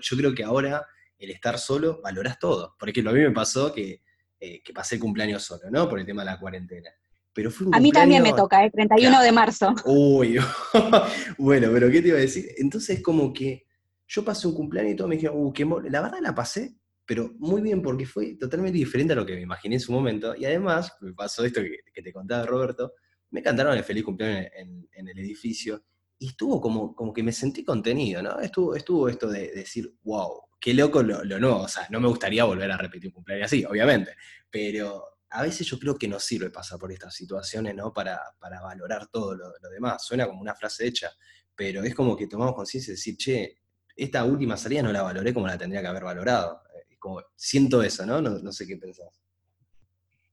yo 0.00 0.16
creo 0.16 0.34
que 0.34 0.44
ahora 0.44 0.86
el 1.18 1.30
estar 1.30 1.58
solo 1.58 2.00
valorás 2.02 2.38
todo. 2.38 2.74
Por 2.78 2.88
ejemplo, 2.88 3.10
a 3.10 3.14
mí 3.14 3.20
me 3.20 3.30
pasó 3.30 3.72
que, 3.72 4.02
eh, 4.40 4.62
que 4.62 4.72
pasé 4.72 4.96
el 4.96 5.00
cumpleaños 5.00 5.42
solo, 5.42 5.70
¿no? 5.70 5.88
Por 5.88 6.00
el 6.00 6.06
tema 6.06 6.22
de 6.22 6.26
la 6.26 6.38
cuarentena. 6.38 6.90
Pero 7.32 7.50
fue 7.50 7.68
un 7.68 7.74
A 7.74 7.80
mí 7.80 7.92
también 7.92 8.22
me 8.22 8.32
toca, 8.32 8.64
el 8.64 8.70
31 8.72 9.10
Claro. 9.10 9.24
de 9.24 9.32
marzo. 9.32 9.74
Uy, 9.86 10.38
bueno, 11.38 11.70
pero 11.72 11.90
¿qué 11.90 12.02
te 12.02 12.08
iba 12.08 12.18
a 12.18 12.20
decir? 12.20 12.46
Entonces 12.58 13.02
como 13.02 13.32
que 13.32 13.66
yo 14.06 14.24
pasé 14.24 14.48
un 14.48 14.54
cumpleaños 14.54 14.92
y 14.92 14.96
todos 14.96 15.08
me 15.08 15.16
dijeron, 15.16 15.36
uh, 15.38 15.52
qué 15.52 15.64
mo-". 15.64 15.80
la 15.80 16.02
verdad 16.02 16.18
la 16.20 16.34
pasé 16.34 16.76
pero 17.04 17.30
muy 17.38 17.60
bien 17.60 17.82
porque 17.82 18.06
fue 18.06 18.36
totalmente 18.36 18.78
diferente 18.78 19.12
a 19.12 19.16
lo 19.16 19.26
que 19.26 19.34
me 19.34 19.42
imaginé 19.42 19.74
en 19.74 19.80
su 19.80 19.92
momento. 19.92 20.34
Y 20.36 20.44
además, 20.44 20.96
me 21.00 21.12
pasó 21.12 21.44
esto 21.44 21.60
que, 21.60 22.00
te 22.00 22.12
contaba 22.12 22.46
Roberto, 22.46 22.94
me 23.32 23.42
cantaron 23.42 23.76
el 23.76 23.84
feliz 23.84 24.04
cumpleaños 24.04 24.50
en, 24.54 25.08
el 25.08 25.18
edificio 25.18 25.82
y 26.18 26.28
estuvo 26.28 26.60
como, 26.60 26.94
como 26.94 27.12
que 27.12 27.22
me 27.22 27.32
sentí 27.32 27.64
contenido, 27.64 28.22
¿no? 28.22 28.38
Estuvo, 28.38 28.76
estuvo 28.76 29.08
esto 29.08 29.28
de, 29.28 29.50
decir, 29.50 29.92
wow, 30.04 30.42
qué 30.60 30.72
loco 30.72 31.02
lo, 31.02 31.24
lo, 31.24 31.40
nuevo. 31.40 31.62
O 31.62 31.68
sea, 31.68 31.88
no 31.90 31.98
me 31.98 32.06
gustaría 32.06 32.44
volver 32.44 32.70
a 32.70 32.76
repetir 32.76 33.08
un 33.08 33.14
cumpleaños 33.14 33.46
así, 33.46 33.64
obviamente, 33.64 34.14
pero 34.48 35.04
a 35.30 35.42
veces 35.42 35.66
yo 35.66 35.78
creo 35.78 35.96
que 35.96 36.06
nos 36.06 36.22
sirve 36.22 36.50
pasar 36.50 36.78
por 36.78 36.92
estas 36.92 37.14
situaciones, 37.14 37.74
¿no? 37.74 37.92
Para, 37.92 38.20
valorar 38.40 39.08
todo 39.08 39.34
lo, 39.34 39.52
demás. 39.70 40.04
Suena 40.04 40.26
como 40.26 40.40
una 40.40 40.54
frase 40.54 40.86
hecha, 40.86 41.10
pero 41.56 41.82
es 41.82 41.94
como 41.94 42.16
que 42.16 42.28
tomamos 42.28 42.54
conciencia 42.54 42.92
de 42.92 42.96
decir, 42.96 43.16
che, 43.16 43.56
esta 43.96 44.24
última 44.24 44.56
salida 44.56 44.82
no 44.82 44.92
la 44.92 45.02
valoré 45.02 45.34
como 45.34 45.46
la 45.46 45.58
tendría 45.58 45.80
que 45.80 45.88
haber 45.88 46.04
valorado 46.04 46.62
como 47.02 47.20
siento 47.34 47.82
eso, 47.82 48.06
¿no? 48.06 48.20
¿no? 48.22 48.52
sé 48.52 48.64
qué 48.64 48.76
pensás. 48.76 49.20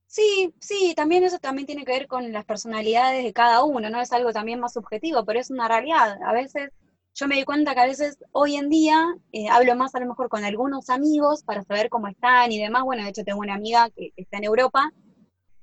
Sí, 0.10 0.52
sí, 0.60 0.94
también 0.96 1.24
eso 1.24 1.38
también 1.38 1.68
tiene 1.68 1.86
que 1.86 1.92
ver 1.92 2.08
con 2.08 2.32
las 2.34 2.44
personalidades 2.44 3.24
de 3.24 3.32
cada 3.32 3.64
uno, 3.64 3.92
¿no? 3.92 4.02
Es 4.02 4.12
algo 4.12 4.34
también 4.34 4.60
más 4.60 4.74
subjetivo, 4.74 5.24
pero 5.24 5.40
es 5.40 5.52
una 5.52 5.68
realidad. 5.68 6.18
A 6.26 6.34
veces, 6.34 6.72
yo 7.14 7.28
me 7.28 7.36
di 7.36 7.44
cuenta 7.46 7.76
que 7.76 7.82
a 7.82 7.86
veces 7.86 8.18
hoy 8.32 8.56
en 8.56 8.70
día 8.70 9.06
eh, 9.34 9.50
hablo 9.50 9.76
más 9.76 9.94
a 9.94 10.00
lo 10.00 10.08
mejor 10.08 10.28
con 10.30 10.44
algunos 10.44 10.90
amigos 10.90 11.44
para 11.44 11.64
saber 11.64 11.90
cómo 11.90 12.08
están 12.08 12.52
y 12.52 12.60
demás. 12.60 12.84
Bueno, 12.84 13.04
de 13.04 13.10
hecho 13.10 13.24
tengo 13.24 13.40
una 13.42 13.54
amiga 13.54 13.90
que, 13.96 14.12
está 14.18 14.38
en 14.38 14.46
Europa 14.46 14.92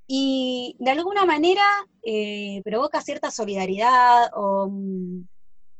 y 0.06 0.76
de 0.78 0.92
alguna 0.92 1.24
manera 1.24 1.64
eh, 2.04 2.62
provoca 2.64 3.02
cierta 3.02 3.32
solidaridad 3.32 4.30
o 4.34 4.68
mm, 4.70 5.24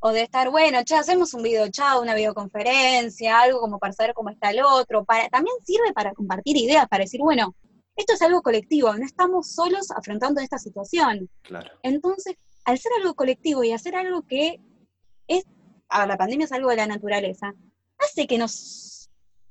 o 0.00 0.12
de 0.12 0.22
estar, 0.22 0.50
bueno, 0.50 0.80
ya 0.84 1.00
hacemos 1.00 1.34
un 1.34 1.42
video 1.42 1.68
chat, 1.68 2.00
una 2.00 2.14
videoconferencia, 2.14 3.40
algo 3.40 3.60
como 3.60 3.78
para 3.78 3.92
saber 3.92 4.14
cómo 4.14 4.30
está 4.30 4.50
el 4.50 4.60
otro, 4.62 5.04
para, 5.04 5.28
también 5.28 5.56
sirve 5.64 5.92
para 5.94 6.12
compartir 6.12 6.56
ideas, 6.56 6.86
para 6.88 7.04
decir, 7.04 7.20
bueno, 7.20 7.54
esto 7.96 8.12
es 8.12 8.22
algo 8.22 8.42
colectivo, 8.42 8.94
no 8.94 9.04
estamos 9.04 9.50
solos 9.52 9.90
afrontando 9.90 10.40
esta 10.40 10.58
situación. 10.58 11.28
Claro. 11.42 11.70
Entonces, 11.82 12.36
al 12.64 12.78
ser 12.78 12.92
algo 12.98 13.14
colectivo 13.14 13.64
y 13.64 13.72
hacer 13.72 13.96
algo 13.96 14.22
que 14.22 14.60
es, 15.26 15.44
a 15.88 16.06
la 16.06 16.16
pandemia 16.16 16.44
es 16.44 16.52
algo 16.52 16.70
de 16.70 16.76
la 16.76 16.86
naturaleza, 16.86 17.54
hace 17.98 18.26
que 18.26 18.38
nos 18.38 19.08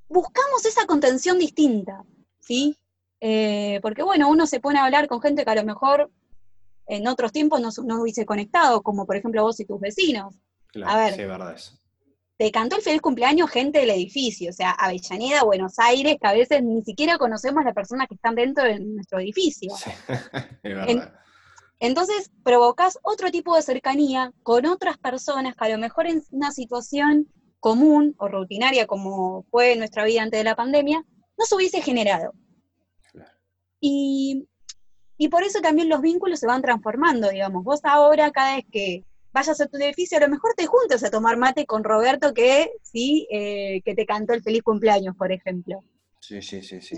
buscamos 0.08 0.66
esa 0.66 0.86
contención 0.86 1.40
distinta, 1.40 2.04
¿sí? 2.40 2.78
Eh, 3.20 3.80
porque 3.82 4.04
bueno, 4.04 4.30
uno 4.30 4.46
se 4.46 4.60
pone 4.60 4.80
a 4.80 4.86
hablar 4.86 5.08
con 5.08 5.22
gente 5.22 5.44
que 5.44 5.52
a 5.52 5.56
lo 5.56 5.64
mejor 5.64 6.12
en 6.88 7.08
otros 7.08 7.32
tiempos 7.32 7.60
no, 7.60 7.70
no 7.84 8.02
hubiese 8.02 8.26
conectado, 8.26 8.84
como 8.84 9.06
por 9.06 9.16
ejemplo 9.16 9.42
vos 9.42 9.60
y 9.60 9.66
tus 9.66 9.80
vecinos. 9.80 10.36
a 10.86 10.98
ver, 10.98 11.16
sí, 11.16 11.24
verdad 11.24 11.56
eso. 11.56 11.80
Te 12.38 12.52
cantó 12.52 12.76
el 12.76 12.82
feliz 12.82 13.02
cumpleaños 13.02 13.50
gente 13.50 13.80
del 13.80 13.92
edificio, 13.92 14.50
o 14.50 14.54
sea, 14.54 14.72
Avellaneda, 14.72 15.44
Buenos 15.44 15.80
Aires, 15.80 16.18
que 16.20 16.28
a 16.28 16.34
veces 16.34 16.62
ni 16.64 16.84
siquiera 16.84 17.18
conocemos 17.18 17.62
a 17.62 17.66
las 17.66 17.74
personas 17.74 18.08
que 18.08 18.16
están 18.16 18.36
dentro 18.36 18.66
de 18.66 18.80
nuestro 18.80 19.20
edificio. 19.20 19.74
Sí, 19.76 19.90
es 20.64 20.76
verdad. 20.76 21.14
entonces 21.80 22.32
provocas 22.44 23.00
otro 23.04 23.32
tipo 23.32 23.56
de 23.56 23.62
cercanía 23.62 24.34
con 24.44 24.66
otras 24.66 24.98
personas 24.98 25.56
que 25.56 25.66
a 25.66 25.70
lo 25.70 25.78
mejor 25.78 26.08
en 26.08 26.24
una 26.32 26.52
situación 26.52 27.28
común 27.62 28.16
o 28.18 28.28
rutinaria 28.28 28.86
como 28.86 29.44
fue 29.50 29.76
nuestra 29.76 30.04
vida 30.04 30.22
antes 30.22 30.40
de 30.40 30.44
la 30.44 30.56
pandemia, 30.56 31.06
no 31.38 31.46
se 31.46 31.56
hubiese 31.56 31.82
generado. 31.82 32.34
Claro. 33.12 33.32
Y 33.80 34.48
y 35.18 35.30
por 35.30 35.44
eso 35.44 35.62
también 35.62 35.90
los 35.90 36.02
vínculos 36.02 36.40
se 36.40 36.48
van 36.48 36.62
transformando, 36.62 37.30
digamos. 37.30 37.64
Vos 37.64 37.80
ahora, 37.84 38.32
cada 38.32 38.58
vez 38.58 38.66
que 38.72 39.06
vayas 39.36 39.60
a 39.60 39.68
tu 39.68 39.76
edificio, 39.78 40.18
a 40.18 40.22
lo 40.22 40.30
mejor 40.30 40.54
te 40.56 40.66
juntas 40.66 41.04
a 41.04 41.12
tomar 41.12 41.36
mate 41.36 41.66
con 41.66 41.84
Roberto, 41.84 42.34
que 42.34 42.72
sí, 42.82 43.28
eh, 43.30 43.82
que 43.84 43.94
te 43.94 44.06
cantó 44.06 44.34
el 44.34 44.42
feliz 44.42 44.64
cumpleaños, 44.64 45.14
por 45.18 45.30
ejemplo. 45.30 45.84
Sí, 46.22 46.42
sí, 46.42 46.62
sí, 46.64 46.80
sí. 46.80 46.96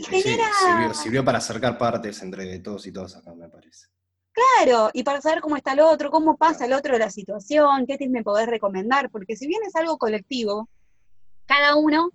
sirvió, 0.93 1.25
para 1.25 1.39
acercar 1.39 1.79
partes 1.79 2.21
entre 2.21 2.59
todos 2.59 2.85
y 2.85 2.93
todas 2.93 3.15
acá, 3.15 3.33
me 3.33 3.49
parece. 3.49 3.87
Claro, 4.31 4.91
y 4.93 5.01
para 5.01 5.19
saber 5.19 5.41
cómo 5.41 5.57
está 5.57 5.73
el 5.73 5.79
otro, 5.79 6.11
cómo 6.11 6.37
pasa 6.37 6.65
el 6.65 6.73
otro 6.73 6.93
de 6.93 6.99
la 6.99 7.09
situación, 7.09 7.87
qué 7.87 7.97
tips 7.97 8.11
me 8.11 8.23
podés 8.23 8.45
recomendar, 8.45 9.09
porque 9.09 9.35
si 9.35 9.47
bien 9.47 9.63
es 9.67 9.75
algo 9.75 9.97
colectivo, 9.97 10.69
cada 11.47 11.75
uno 11.75 12.11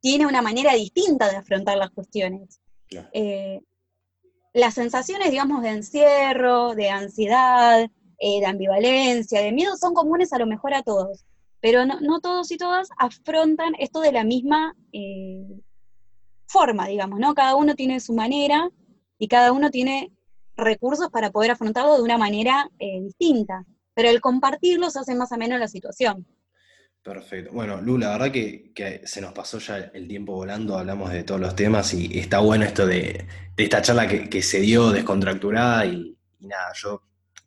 tiene 0.00 0.26
una 0.26 0.40
manera 0.40 0.72
distinta 0.72 1.28
de 1.28 1.36
afrontar 1.36 1.76
las 1.76 1.90
cuestiones. 1.90 2.60
Claro. 2.88 3.10
Eh, 3.12 3.60
las 4.54 4.72
sensaciones, 4.72 5.30
digamos, 5.30 5.62
de 5.62 5.68
encierro, 5.68 6.74
de 6.74 6.88
ansiedad, 6.88 7.90
eh, 8.18 8.40
de 8.40 8.46
ambivalencia, 8.46 9.40
de 9.40 9.52
miedo, 9.52 9.76
son 9.76 9.94
comunes 9.94 10.32
a 10.32 10.38
lo 10.38 10.46
mejor 10.46 10.74
a 10.74 10.82
todos, 10.82 11.24
pero 11.60 11.84
no, 11.84 12.20
todos 12.20 12.50
y 12.50 12.56
todas 12.56 12.88
afrontan 12.98 13.74
esto 13.78 14.00
de 14.00 14.12
la 14.12 14.24
misma 14.24 14.74
eh, 14.92 15.60
forma, 16.46 16.86
digamos, 16.86 17.18
¿no? 17.18 17.34
Cada 17.34 17.56
uno 17.56 17.74
tiene 17.74 18.00
su 18.00 18.14
manera 18.14 18.70
y 19.18 19.28
cada 19.28 19.52
uno 19.52 19.70
tiene 19.70 20.12
recursos 20.56 21.10
para 21.10 21.30
poder 21.30 21.50
afrontarlo 21.50 21.96
de 21.96 22.02
una 22.02 22.18
manera 22.18 22.70
eh, 22.78 23.00
distinta, 23.02 23.64
pero 23.94 24.08
el 24.08 24.20
compartirlos 24.20 24.96
hace 24.96 25.14
más 25.14 25.32
o 25.32 25.36
menos 25.36 25.60
la 25.60 25.68
situación. 25.68 26.26
Perfecto. 27.06 27.52
Bueno, 27.52 27.80
Lu, 27.80 27.98
la 27.98 28.10
verdad 28.10 28.32
que, 28.32 29.02
se 29.04 29.20
nos 29.20 29.32
pasó 29.32 29.60
ya 29.60 29.76
el 29.94 30.08
tiempo 30.08 30.32
volando, 30.32 30.76
hablamos 30.76 31.12
de 31.12 31.22
todos 31.22 31.40
los 31.40 31.54
temas 31.54 31.94
y 31.94 32.18
está 32.18 32.40
bueno 32.40 32.64
esto 32.64 32.84
de, 32.84 33.26
esta 33.56 33.80
charla 33.80 34.08
que, 34.08 34.42
se 34.42 34.60
dio 34.60 34.90
descontracturada 34.90 35.86
y, 35.86 36.18
nada, 36.40 36.72
yo 36.74 37.02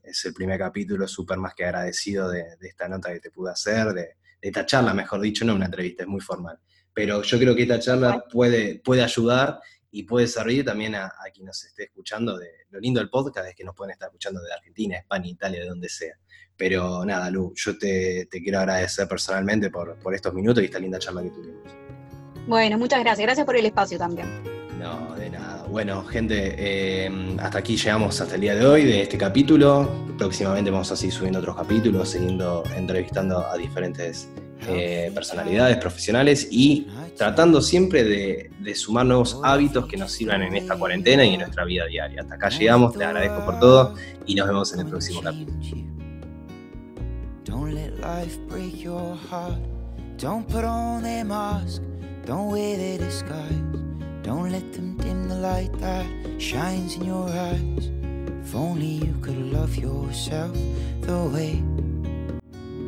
es 0.09 0.25
el 0.25 0.33
primer 0.33 0.59
capítulo 0.59 1.07
súper 1.07 1.37
más 1.37 1.53
que 1.53 1.65
agradecido 1.65 2.29
de, 2.29 2.57
esta 2.61 2.87
nota 2.87 3.13
que 3.13 3.19
te 3.19 3.31
pude 3.31 3.51
hacer, 3.51 3.93
de, 3.93 4.15
esta 4.41 4.65
charla, 4.65 4.93
mejor 4.93 5.19
dicho, 5.19 5.43
no 5.43 5.53
una 5.55 5.65
entrevista, 5.65 6.03
es 6.03 6.09
muy 6.09 6.21
formal. 6.21 6.59
Pero 6.93 7.21
yo 7.21 7.37
creo 7.37 7.55
que 7.55 7.63
esta 7.63 7.79
charla 7.79 8.23
puede, 8.31 8.79
puede 8.79 9.03
ayudar 9.03 9.59
y 9.91 10.03
puede 10.03 10.27
servir 10.27 10.63
también 10.63 10.95
a, 10.95 11.05
a 11.05 11.29
quien 11.33 11.45
nos 11.45 11.63
esté 11.63 11.83
escuchando. 11.83 12.37
De, 12.37 12.47
lo 12.69 12.79
lindo 12.79 12.99
del 12.99 13.09
podcast 13.09 13.49
es 13.49 13.55
que 13.55 13.63
nos 13.63 13.75
pueden 13.75 13.91
estar 13.91 14.07
escuchando 14.07 14.41
de 14.41 14.53
Argentina, 14.53 14.97
España, 14.97 15.27
Italia, 15.27 15.61
de 15.61 15.67
donde 15.67 15.89
sea. 15.89 16.15
Pero 16.59 17.05
nada, 17.05 17.29
Lu, 17.31 17.53
yo 17.55 17.77
te, 17.77 18.27
quiero 18.29 18.59
agradecer 18.59 19.07
personalmente 19.07 19.69
por, 19.69 19.97
estos 20.13 20.33
minutos 20.33 20.61
y 20.61 20.65
esta 20.65 20.77
linda 20.77 20.99
charla 20.99 21.23
que 21.23 21.29
tuvimos. 21.29 21.63
Bueno, 22.47 22.77
muchas 22.77 22.99
gracias. 22.99 23.25
Gracias 23.25 23.45
por 23.45 23.55
el 23.55 23.65
espacio 23.65 23.97
también. 23.97 24.27
Bueno, 25.69 26.03
gente, 26.03 26.55
eh, 26.57 27.37
hasta 27.39 27.59
aquí 27.59 27.77
llegamos 27.77 28.19
hasta 28.19 28.35
el 28.35 28.41
día 28.41 28.55
de 28.55 28.65
hoy 28.65 28.85
de 28.85 29.03
este 29.03 29.19
capítulo. 29.19 29.87
Próximamente 30.17 30.71
vamos 30.71 30.91
a 30.91 30.95
seguir 30.95 31.13
subiendo 31.13 31.39
otros 31.39 31.55
capítulos, 31.55 32.09
siguiendo 32.09 32.63
entrevistando 32.75 33.45
a 33.45 33.55
diferentes 33.55 34.27
eh, 34.67 35.11
personalidades 35.13 35.77
profesionales 35.77 36.47
y 36.49 36.87
tratando 37.15 37.61
siempre 37.61 38.03
de, 38.03 38.49
de, 38.59 38.75
sumar 38.75 39.05
nuevos 39.05 39.39
hábitos 39.43 39.85
que 39.85 39.95
nos 39.95 40.11
sirvan 40.11 40.41
en 40.41 40.55
esta 40.55 40.75
cuarentena 40.75 41.23
y 41.23 41.35
en 41.35 41.41
nuestra 41.41 41.65
vida 41.65 41.85
diaria. 41.85 42.21
Hasta 42.21 42.35
acá 42.35 42.49
llegamos, 42.49 42.97
te 42.97 43.03
agradezco 43.05 43.45
por 43.45 43.59
todo 43.59 43.93
y 44.25 44.33
nos 44.33 44.47
vemos 44.47 44.73
en 44.73 44.79
el 44.79 44.87
próximo 44.87 45.21
capítulo. 45.21 45.59
Don't 54.23 54.51
let 54.51 54.73
them 54.73 54.97
dim 54.97 55.29
the 55.29 55.35
light 55.35 55.71
that 55.79 56.05
shines 56.39 56.95
in 56.95 57.05
your 57.05 57.29
eyes. 57.29 57.89
If 58.43 58.55
only 58.55 59.05
you 59.05 59.15
could 59.21 59.37
love 59.37 59.75
yourself 59.75 60.55
the 61.01 61.29
way 61.33 61.63